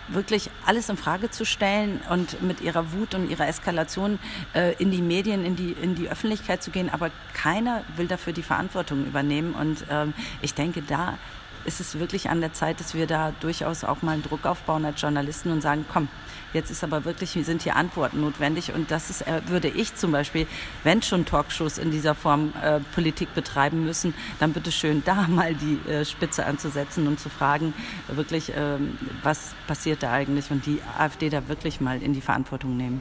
wirklich 0.09 0.51
alles 0.67 0.88
in 0.88 0.97
Frage 0.97 1.31
zu 1.31 1.45
stellen 1.45 2.01
und 2.11 2.43
mit 2.43 2.61
ihrer 2.61 2.93
Wut 2.93 3.15
und 3.15 3.31
ihrer 3.31 3.49
Eskalation 3.49 4.19
äh, 4.55 4.75
in 4.75 4.91
die 4.91 5.01
Medien, 5.01 5.45
in 5.45 5.57
die, 5.57 5.73
in 5.73 5.95
die 5.95 6.09
Öffentlichkeit 6.09 6.62
zu 6.62 6.71
gehen. 6.71 6.91
Aber 6.91 7.11
keiner 7.35 7.83
will 7.97 8.09
dafür 8.09 8.33
die 8.33 8.43
Verantwortung 8.43 9.07
übernehmen. 9.07 9.55
Und 9.55 9.85
ähm, 9.91 10.12
ich 10.43 10.55
denke, 10.55 10.83
da 10.83 11.19
ist 11.64 11.81
es 11.81 11.98
wirklich 11.98 12.31
an 12.31 12.40
der 12.40 12.53
Zeit, 12.53 12.81
dass 12.81 12.94
wir 12.94 13.07
da 13.07 13.33
durchaus 13.40 13.85
auch 13.85 14.03
mal 14.03 14.12
einen 14.12 14.22
Druck 14.22 14.46
aufbauen 14.46 14.85
als 14.85 15.01
Journalisten 15.01 15.51
und 15.51 15.61
sagen, 15.61 15.85
komm, 15.90 16.09
jetzt 16.53 16.70
ist 16.70 16.85
aber 16.85 17.05
wirklich, 17.05 17.31
sind 17.31 17.62
hier 17.62 17.77
Antworten 17.77 18.20
notwendig. 18.20 18.72
Und 18.72 18.90
das 18.90 19.11
ist, 19.11 19.22
äh, 19.22 19.42
würde 19.46 19.68
ich 19.68 19.94
zum 19.94 20.12
Beispiel, 20.12 20.46
wenn 20.85 21.03
schon 21.03 21.25
Talkshows 21.25 21.79
in 21.79 21.90
dieser 21.90 22.14
Form 22.14 22.53
äh, 22.62 22.81
Politik 22.94 23.35
betreiben 23.35 23.85
müssen, 23.85 24.14
dann 24.40 24.53
bitte 24.53 24.72
schön 24.72 25.03
da 25.05 25.27
mal 25.29 25.55
die 25.55 25.79
äh, 25.90 26.05
Spitze 26.05 26.46
anzusetzen 26.46 27.07
und 27.07 27.20
zu 27.20 27.29
fragen, 27.29 27.75
wirklich, 28.09 28.55
äh, 28.55 28.79
was 29.22 29.55
passiert 29.66 30.03
da 30.03 30.12
eigentlich 30.12 30.51
und 30.51 30.66
die 30.66 30.81
AfD 30.98 31.31
da 31.31 31.48
wirklich 31.48 31.81
mal 31.81 32.03
in 32.03 32.12
die 32.12 32.20
Verantwortung 32.20 32.77
nehmen. 32.77 33.01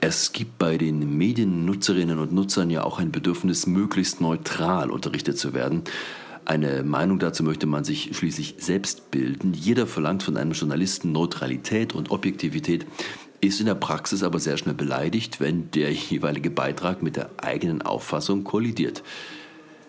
Es 0.00 0.32
gibt 0.32 0.58
bei 0.58 0.78
den 0.78 1.18
Mediennutzerinnen 1.18 2.20
und 2.20 2.32
Nutzern 2.32 2.70
ja 2.70 2.84
auch 2.84 3.00
ein 3.00 3.10
Bedürfnis, 3.10 3.66
möglichst 3.66 4.20
neutral 4.20 4.92
unterrichtet 4.92 5.38
zu 5.38 5.54
werden. 5.54 5.82
Eine 6.48 6.82
Meinung 6.82 7.18
dazu 7.18 7.42
möchte 7.42 7.66
man 7.66 7.84
sich 7.84 8.16
schließlich 8.16 8.54
selbst 8.56 9.10
bilden. 9.10 9.52
Jeder 9.52 9.86
verlangt 9.86 10.22
von 10.22 10.38
einem 10.38 10.52
Journalisten 10.52 11.12
Neutralität 11.12 11.94
und 11.94 12.10
Objektivität, 12.10 12.86
ist 13.42 13.60
in 13.60 13.66
der 13.66 13.74
Praxis 13.74 14.22
aber 14.22 14.40
sehr 14.40 14.56
schnell 14.56 14.74
beleidigt, 14.74 15.40
wenn 15.40 15.70
der 15.72 15.92
jeweilige 15.92 16.50
Beitrag 16.50 17.02
mit 17.02 17.16
der 17.16 17.28
eigenen 17.36 17.82
Auffassung 17.82 18.44
kollidiert. 18.44 19.02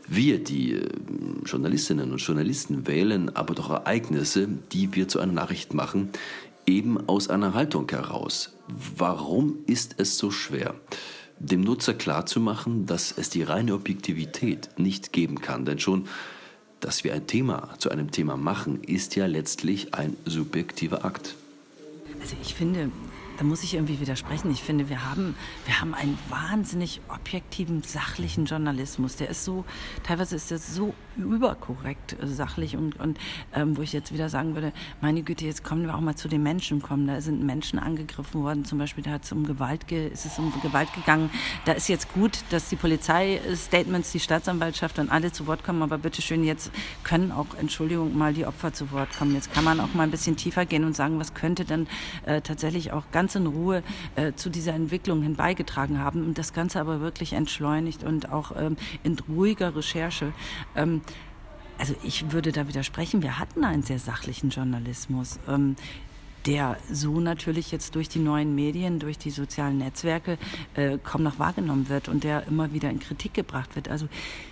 Wir, 0.05 0.43
die 0.43 0.73
äh, 0.73 0.89
Journalistinnen 1.45 2.11
und 2.11 2.17
Journalisten, 2.17 2.87
wählen 2.87 3.33
aber 3.37 3.55
doch 3.55 3.69
Ereignisse, 3.69 4.49
die 4.73 4.93
wir 4.93 5.07
zu 5.07 5.21
einer 5.21 5.31
Nachricht 5.31 5.73
machen, 5.73 6.09
eben 6.65 7.07
aus 7.07 7.29
einer 7.29 7.53
Haltung 7.53 7.89
heraus. 7.89 8.53
Warum 8.97 9.59
ist 9.65 9.95
es 9.97 10.17
so 10.17 10.29
schwer? 10.29 10.75
dem 11.41 11.61
Nutzer 11.61 11.93
klarzumachen, 11.93 12.85
dass 12.85 13.13
es 13.17 13.29
die 13.29 13.43
reine 13.43 13.73
Objektivität 13.73 14.71
nicht 14.75 15.13
geben 15.13 15.39
kann. 15.39 15.63
Denn 15.63 15.79
schon 15.79 16.09
dass 16.79 17.03
wir 17.03 17.13
ein 17.13 17.27
Thema 17.27 17.69
zu 17.77 17.89
einem 17.89 18.11
Thema 18.11 18.37
machen, 18.37 18.83
ist 18.83 19.15
ja 19.15 19.25
letztlich 19.25 19.93
ein 19.93 20.15
subjektiver 20.25 21.05
Akt. 21.05 21.35
Also 22.21 22.35
ich 22.41 22.55
finde, 22.55 22.91
da 23.39 23.45
muss 23.45 23.63
ich 23.63 23.75
irgendwie 23.75 24.01
widersprechen. 24.01 24.51
Ich 24.51 24.61
finde, 24.61 24.89
wir 24.89 25.09
haben, 25.09 25.33
wir 25.65 25.79
haben 25.79 25.93
einen 25.93 26.19
wahnsinnig 26.27 26.99
objektiven, 27.07 27.81
sachlichen 27.83 28.43
Journalismus. 28.43 29.15
Der 29.15 29.29
ist 29.29 29.45
so, 29.45 29.63
teilweise 30.03 30.35
ist 30.35 30.51
der 30.51 30.59
so 30.59 30.93
überkorrekt 31.15 32.17
äh, 32.21 32.27
sachlich 32.27 32.75
und, 32.75 32.99
und 32.99 33.17
ähm, 33.53 33.77
wo 33.77 33.81
ich 33.81 33.93
jetzt 33.93 34.13
wieder 34.13 34.27
sagen 34.27 34.55
würde, 34.55 34.73
meine 34.99 35.23
Güte, 35.23 35.45
jetzt 35.45 35.63
kommen 35.63 35.83
wir 35.83 35.95
auch 35.95 36.01
mal 36.01 36.15
zu 36.15 36.27
den 36.27 36.43
Menschen 36.43 36.81
kommen. 36.81 37.07
Da 37.07 37.21
sind 37.21 37.41
Menschen 37.41 37.79
angegriffen 37.79 38.43
worden, 38.43 38.65
zum 38.65 38.77
Beispiel, 38.77 39.05
da 39.05 39.11
hat 39.11 39.23
es 39.23 39.31
um 39.31 39.45
Gewalt, 39.45 39.87
ge 39.87 40.09
ist 40.09 40.25
es 40.25 40.37
um 40.37 40.51
Gewalt 40.61 40.91
gegangen. 40.93 41.29
Da 41.63 41.71
ist 41.71 41.87
jetzt 41.87 42.13
gut, 42.13 42.39
dass 42.49 42.67
die 42.67 42.75
Polizei 42.75 43.39
Statements, 43.55 44.11
die 44.11 44.19
Staatsanwaltschaft 44.19 44.99
und 44.99 45.09
alle 45.09 45.31
zu 45.31 45.47
Wort 45.47 45.63
kommen, 45.63 45.81
aber 45.81 45.97
bitteschön, 45.97 46.43
jetzt 46.43 46.71
können 47.05 47.31
auch, 47.31 47.47
Entschuldigung, 47.57 48.17
mal 48.17 48.33
die 48.33 48.45
Opfer 48.45 48.73
zu 48.73 48.91
Wort 48.91 49.17
kommen. 49.17 49.33
Jetzt 49.33 49.53
kann 49.53 49.63
man 49.63 49.79
auch 49.79 49.93
mal 49.93 50.03
ein 50.03 50.11
bisschen 50.11 50.35
tiefer 50.35 50.65
gehen 50.65 50.83
und 50.83 50.93
sagen, 50.93 51.19
was 51.19 51.33
könnte 51.33 51.63
denn 51.63 51.87
äh, 52.25 52.41
tatsächlich 52.41 52.91
auch 52.91 53.03
ganz 53.11 53.28
in 53.35 53.47
Ruhe 53.47 53.83
äh, 54.15 54.33
zu 54.33 54.49
dieser 54.49 54.73
Entwicklung 54.73 55.21
hin 55.21 55.35
beigetragen 55.35 55.99
haben 55.99 56.25
und 56.25 56.37
das 56.37 56.53
Ganze 56.53 56.79
aber 56.79 57.01
wirklich 57.01 57.33
entschleunigt 57.33 58.03
und 58.03 58.31
auch 58.31 58.51
ähm, 58.57 58.77
in 59.03 59.17
ruhiger 59.27 59.75
Recherche. 59.75 60.33
Ähm, 60.75 61.01
also 61.77 61.95
ich 62.03 62.31
würde 62.31 62.51
da 62.51 62.67
widersprechen, 62.67 63.21
wir 63.21 63.39
hatten 63.39 63.63
einen 63.63 63.83
sehr 63.83 63.99
sachlichen 63.99 64.49
Journalismus. 64.49 65.39
Ähm, 65.47 65.75
der 66.49 66.77
so 66.91 67.19
natürlich 67.19 67.71
jetzt 67.71 67.93
durch 67.93 68.09
die 68.09 68.17
neuen 68.17 68.55
Medien, 68.55 68.97
durch 68.97 69.19
die 69.19 69.29
sozialen 69.29 69.77
Netzwerke 69.77 70.39
äh, 70.73 70.97
kaum 70.97 71.21
noch 71.21 71.37
wahrgenommen 71.37 71.89
wird 71.89 72.09
und 72.09 72.23
der 72.23 72.47
immer 72.47 72.73
wieder 72.73 72.89
in 72.89 72.99
Kritik 72.99 73.35
gebracht 73.35 73.75
wird. 73.75 73.87
Also 73.87 74.07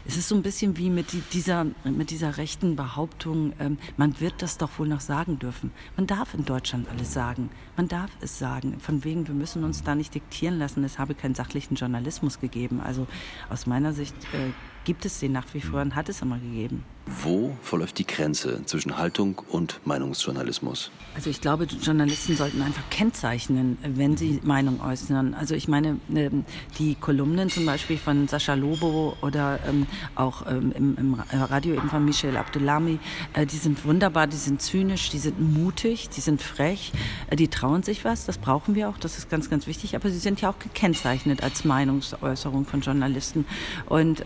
es 0.06 0.16
ist 0.16 0.28
so 0.28 0.36
ein 0.36 0.44
bisschen 0.44 0.78
wie 0.78 0.92
mit 0.92 1.08
dieser, 1.34 1.66
mit 1.84 2.12
dieser 2.12 2.38
rechten 2.38 2.76
Behauptung, 2.76 3.54
ähm, 3.60 3.80
man 3.98 4.20
wird 4.20 4.44
das 4.44 4.60
doch 4.60 4.78
wohl 4.78 4.88
noch 4.88 5.02
sagen 5.02 5.40
dürfen. 5.40 5.72
Man 5.96 6.06
darf 6.06 6.36
in 6.36 6.46
Deutschland 6.46 6.88
alles 6.88 7.14
sagen. 7.14 7.50
Man 7.76 7.88
darf 7.88 8.12
es 8.22 8.38
sagen. 8.38 8.80
Von 8.80 9.04
wegen, 9.04 9.28
wir 9.28 9.34
müssen 9.34 9.64
uns 9.64 9.84
da 9.84 9.96
nicht 9.96 10.14
diktieren 10.14 10.60
lassen. 10.60 10.84
Es 10.84 11.00
habe 11.00 11.16
keinen 11.16 11.34
sachlichen 11.34 11.76
Journalismus 11.76 12.40
gegeben. 12.40 12.80
Also 12.80 13.08
aus 13.50 13.66
meiner 13.66 13.94
Sicht 13.94 14.16
äh, 14.34 14.52
gibt 14.88 15.04
es 15.04 15.20
den 15.20 15.34
nach 15.34 15.54
wie 15.54 15.60
vor 15.60 15.82
und 15.82 15.98
hat 15.98 16.08
es 16.08 16.22
immer 16.22 16.40
gegeben. 16.40 16.86
Wo 17.24 17.56
verläuft 17.62 18.00
die 18.00 18.08
Grenze 18.08 18.66
zwischen 18.66 18.98
Haltung 18.98 19.42
und 19.50 19.82
Meinungsjournalismus? 19.86 20.92
Also 21.14 21.30
ich 21.30 21.42
glaube, 21.42 21.66
Journalisten 21.66 22.38
sollten 22.38 22.62
einfach 22.62 22.84
kennzeichnen, 22.90 23.78
wenn 23.82 24.16
sie 24.16 24.40
Meinung 24.44 24.82
äußern. 24.82 25.34
Also 25.34 25.56
ich 25.56 25.68
meine, 25.68 26.00
ähm, 26.14 26.46
die 26.80 26.96
Kolumnen 26.96 27.50
zum 27.50 27.66
Beispiel 27.66 27.98
von 27.98 28.30
Sascha 28.30 28.54
Lobo 28.54 29.18
oder 29.22 29.60
ähm, 29.68 29.88
auch 30.16 30.46
ähm, 30.48 30.72
im, 30.76 31.18
Radio 31.34 31.76
eben 31.76 31.90
von 31.90 32.06
Michel 32.06 32.38
Abdelami, 32.38 33.00
äh, 33.34 33.46
die 33.46 33.58
sind 33.58 33.84
wunderbar, 33.86 34.28
die 34.28 34.38
sind 34.38 34.62
zynisch, 34.62 35.10
die 35.10 35.20
sind 35.20 35.40
mutig, 35.40 36.10
die 36.10 36.22
sind 36.22 36.42
frech, 36.42 36.94
äh, 37.30 37.36
die 37.36 37.50
trauen 37.50 37.84
sich 37.84 38.06
was, 38.06 38.26
das 38.26 38.38
brauchen 38.38 38.76
wir 38.76 38.88
auch, 38.88 38.98
das 38.98 39.18
ist 39.18 39.30
ganz, 39.30 39.50
ganz 39.50 39.68
wichtig, 39.68 39.96
aber 39.96 40.10
sie 40.10 40.20
sind 40.20 40.42
ja 40.42 40.50
auch 40.50 40.60
gekennzeichnet 40.60 41.44
als 41.44 41.66
Meinungsäußerung 41.66 42.66
von 42.66 42.82
Journalisten. 42.82 43.46
Und 43.88 44.24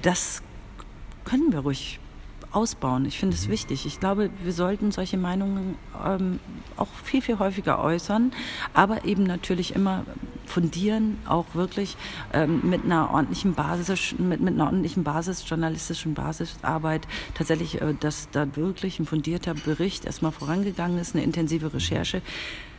das 0.00 0.42
können 1.24 1.52
wir 1.52 1.60
ruhig 1.60 2.00
ausbauen. 2.52 3.06
Ich 3.06 3.18
finde 3.18 3.34
es 3.34 3.48
wichtig. 3.48 3.86
Ich 3.86 3.98
glaube, 3.98 4.30
wir 4.42 4.52
sollten 4.52 4.92
solche 4.92 5.16
Meinungen 5.16 5.76
ähm, 6.04 6.38
auch 6.76 6.88
viel, 7.02 7.22
viel 7.22 7.38
häufiger 7.38 7.82
äußern, 7.82 8.32
aber 8.74 9.04
eben 9.04 9.22
natürlich 9.22 9.74
immer 9.74 10.04
fundieren, 10.46 11.18
auch 11.26 11.46
wirklich 11.54 11.96
ähm, 12.32 12.60
mit 12.62 12.84
einer 12.84 13.10
ordentlichen 13.10 13.54
Basis, 13.54 14.14
mit, 14.18 14.40
mit 14.40 14.54
einer 14.54 14.66
ordentlichen 14.66 15.02
Basis, 15.02 15.48
journalistischen 15.48 16.14
Basisarbeit, 16.14 17.08
tatsächlich, 17.34 17.80
äh, 17.80 17.94
dass 17.98 18.28
da 18.30 18.54
wirklich 18.56 18.98
ein 18.98 19.06
fundierter 19.06 19.54
Bericht 19.54 20.04
erstmal 20.04 20.32
vorangegangen 20.32 20.98
ist, 20.98 21.14
eine 21.14 21.24
intensive 21.24 21.72
Recherche. 21.72 22.20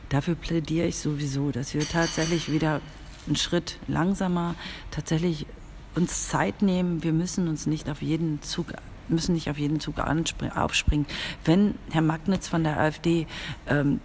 Dafür 0.10 0.36
plädiere 0.36 0.88
ich 0.88 0.98
sowieso, 0.98 1.52
dass 1.52 1.74
wir 1.74 1.88
tatsächlich 1.88 2.52
wieder 2.52 2.82
einen 3.26 3.36
Schritt 3.36 3.80
langsamer 3.88 4.54
tatsächlich 4.92 5.48
uns 5.96 6.28
Zeit 6.30 6.62
nehmen. 6.62 7.04
Wir 7.04 7.14
müssen 7.14 7.48
uns 7.48 7.66
nicht 7.66 7.90
auf 7.90 8.02
jeden 8.02 8.42
Zug 8.42 8.74
müssen 9.10 9.34
nicht 9.34 9.50
auf 9.50 9.58
jeden 9.58 9.82
Zug 9.82 9.96
aufspringen. 10.00 11.06
Wenn 11.44 11.76
Herr 11.92 12.02
Magnitz 12.02 12.48
von 12.48 12.64
der 12.64 12.80
AfD 12.80 13.28
ähm, 13.68 14.00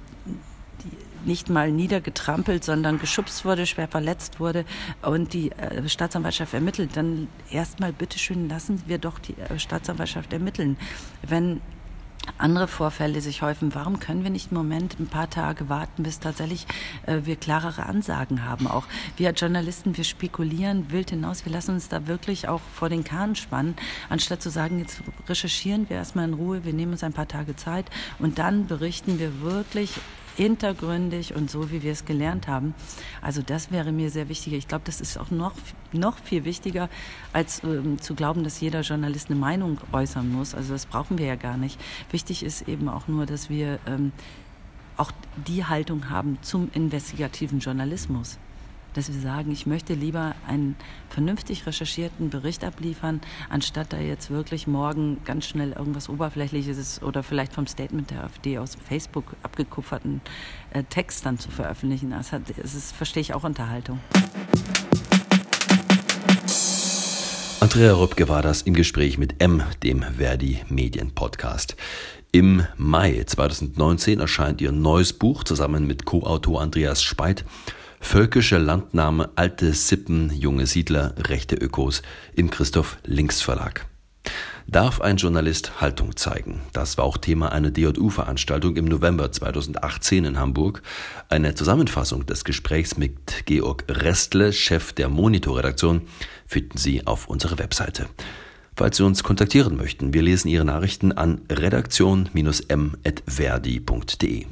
nicht 1.24 1.50
mal 1.50 1.70
niedergetrampelt, 1.70 2.64
sondern 2.64 2.98
geschubst 2.98 3.44
wurde, 3.44 3.66
schwer 3.66 3.88
verletzt 3.88 4.40
wurde 4.40 4.64
und 5.02 5.32
die 5.32 5.52
äh, 5.52 5.88
Staatsanwaltschaft 5.88 6.54
ermittelt, 6.54 6.96
dann 6.96 7.28
erstmal 7.50 7.92
bitteschön 7.92 8.48
lassen 8.48 8.82
wir 8.86 8.98
doch 8.98 9.18
die 9.18 9.34
äh, 9.38 9.58
Staatsanwaltschaft 9.58 10.32
ermitteln. 10.32 10.76
Wenn 11.22 11.60
andere 12.38 12.68
Vorfälle 12.68 13.20
sich 13.20 13.42
häufen. 13.42 13.74
Warum 13.74 14.00
können 14.00 14.22
wir 14.22 14.30
nicht 14.30 14.50
im 14.50 14.56
Moment 14.56 14.98
ein 14.98 15.06
paar 15.06 15.28
Tage 15.28 15.68
warten, 15.68 16.02
bis 16.02 16.20
tatsächlich 16.20 16.66
äh, 17.06 17.20
wir 17.24 17.36
klarere 17.36 17.86
Ansagen 17.86 18.44
haben? 18.44 18.66
Auch 18.66 18.84
wir 19.16 19.30
Journalisten, 19.32 19.96
wir 19.96 20.04
spekulieren 20.04 20.90
wild 20.90 21.10
hinaus. 21.10 21.44
Wir 21.44 21.52
lassen 21.52 21.72
uns 21.72 21.88
da 21.88 22.06
wirklich 22.06 22.48
auch 22.48 22.60
vor 22.74 22.88
den 22.88 23.04
Kahn 23.04 23.36
spannen, 23.36 23.74
anstatt 24.08 24.42
zu 24.42 24.50
sagen, 24.50 24.78
jetzt 24.78 25.02
recherchieren 25.28 25.88
wir 25.88 25.96
erstmal 25.96 26.26
in 26.26 26.34
Ruhe, 26.34 26.64
wir 26.64 26.72
nehmen 26.72 26.92
uns 26.92 27.04
ein 27.04 27.12
paar 27.12 27.28
Tage 27.28 27.56
Zeit 27.56 27.86
und 28.18 28.38
dann 28.38 28.66
berichten 28.66 29.18
wir 29.18 29.40
wirklich 29.40 29.92
hintergründig 30.38 31.34
und 31.34 31.50
so, 31.50 31.72
wie 31.72 31.82
wir 31.82 31.90
es 31.90 32.04
gelernt 32.04 32.46
haben. 32.46 32.74
Also 33.20 33.42
das 33.42 33.72
wäre 33.72 33.90
mir 33.90 34.08
sehr 34.10 34.28
wichtig. 34.28 34.52
Ich 34.52 34.68
glaube, 34.68 34.84
das 34.86 35.00
ist 35.00 35.18
auch 35.18 35.32
noch, 35.32 35.52
noch 35.92 36.16
viel 36.18 36.44
wichtiger, 36.44 36.88
als 37.32 37.62
ähm, 37.64 38.00
zu 38.00 38.14
glauben, 38.14 38.44
dass 38.44 38.60
jeder 38.60 38.82
Journalist 38.82 39.30
eine 39.30 39.38
Meinung 39.38 39.78
äußern 39.92 40.30
muss. 40.32 40.54
Also 40.54 40.72
das 40.72 40.86
brauchen 40.86 41.18
wir 41.18 41.26
ja 41.26 41.34
gar 41.34 41.56
nicht. 41.56 41.80
Wichtig 42.12 42.44
ist 42.44 42.68
eben 42.68 42.88
auch 42.88 43.08
nur, 43.08 43.26
dass 43.26 43.50
wir 43.50 43.80
ähm, 43.86 44.12
auch 44.96 45.10
die 45.48 45.64
Haltung 45.64 46.08
haben 46.08 46.38
zum 46.40 46.70
investigativen 46.72 47.58
Journalismus 47.58 48.38
dass 48.98 49.12
wir 49.12 49.20
sagen, 49.20 49.52
ich 49.52 49.64
möchte 49.64 49.94
lieber 49.94 50.34
einen 50.48 50.74
vernünftig 51.08 51.66
recherchierten 51.66 52.30
Bericht 52.30 52.64
abliefern, 52.64 53.20
anstatt 53.48 53.92
da 53.92 53.98
jetzt 53.98 54.30
wirklich 54.30 54.66
morgen 54.66 55.18
ganz 55.24 55.46
schnell 55.46 55.70
irgendwas 55.70 56.08
Oberflächliches 56.08 57.00
oder 57.02 57.22
vielleicht 57.22 57.52
vom 57.52 57.68
Statement 57.68 58.10
der 58.10 58.24
AfD 58.24 58.58
aus 58.58 58.76
Facebook 58.88 59.36
abgekupferten 59.44 60.20
äh, 60.72 60.82
Text 60.82 61.24
dann 61.24 61.38
zu 61.38 61.48
veröffentlichen. 61.48 62.10
Das, 62.10 62.32
hat, 62.32 62.42
das 62.56 62.74
ist, 62.74 62.92
verstehe 62.92 63.20
ich 63.20 63.34
auch 63.34 63.44
Unterhaltung. 63.44 64.00
Andrea 67.60 67.92
Rübke 67.92 68.28
war 68.28 68.42
das 68.42 68.62
im 68.62 68.74
Gespräch 68.74 69.16
mit 69.16 69.40
M, 69.40 69.62
dem 69.84 70.02
Verdi 70.02 70.60
Medien 70.68 71.14
Podcast. 71.14 71.76
Im 72.32 72.64
Mai 72.76 73.22
2019 73.24 74.18
erscheint 74.18 74.60
ihr 74.60 74.72
neues 74.72 75.12
Buch 75.12 75.44
zusammen 75.44 75.86
mit 75.86 76.04
Co-Autor 76.04 76.60
Andreas 76.60 77.02
Speit 77.02 77.44
Völkische 78.00 78.58
Landnahme, 78.58 79.30
alte 79.36 79.72
Sippen, 79.74 80.32
junge 80.32 80.66
Siedler, 80.66 81.14
rechte 81.18 81.54
Ökos 81.56 82.02
im 82.34 82.50
Christoph 82.50 82.96
Links 83.04 83.42
Verlag. 83.42 83.86
Darf 84.66 85.00
ein 85.00 85.16
Journalist 85.16 85.80
Haltung 85.80 86.16
zeigen? 86.16 86.60
Das 86.74 86.98
war 86.98 87.04
auch 87.04 87.16
Thema 87.16 87.52
einer 87.52 87.70
DJU-Veranstaltung 87.70 88.76
im 88.76 88.84
November 88.84 89.32
2018 89.32 90.26
in 90.26 90.38
Hamburg. 90.38 90.82
Eine 91.30 91.54
Zusammenfassung 91.54 92.26
des 92.26 92.44
Gesprächs 92.44 92.98
mit 92.98 93.46
Georg 93.46 93.84
Restle, 93.88 94.52
Chef 94.52 94.92
der 94.92 95.08
Monitor-Redaktion, 95.08 96.02
finden 96.46 96.76
Sie 96.76 97.06
auf 97.06 97.28
unserer 97.28 97.58
Webseite. 97.58 98.08
Falls 98.76 98.98
Sie 98.98 99.04
uns 99.04 99.24
kontaktieren 99.24 99.76
möchten, 99.76 100.12
wir 100.12 100.20
lesen 100.20 100.48
Ihre 100.48 100.66
Nachrichten 100.66 101.12
an 101.12 101.40
redaktion-m.verdi.de. 101.50 104.46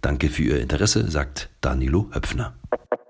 Danke 0.00 0.28
für 0.28 0.42
Ihr 0.42 0.60
Interesse, 0.60 1.08
sagt 1.10 1.48
Danilo 1.60 2.10
Höpfner. 2.12 2.54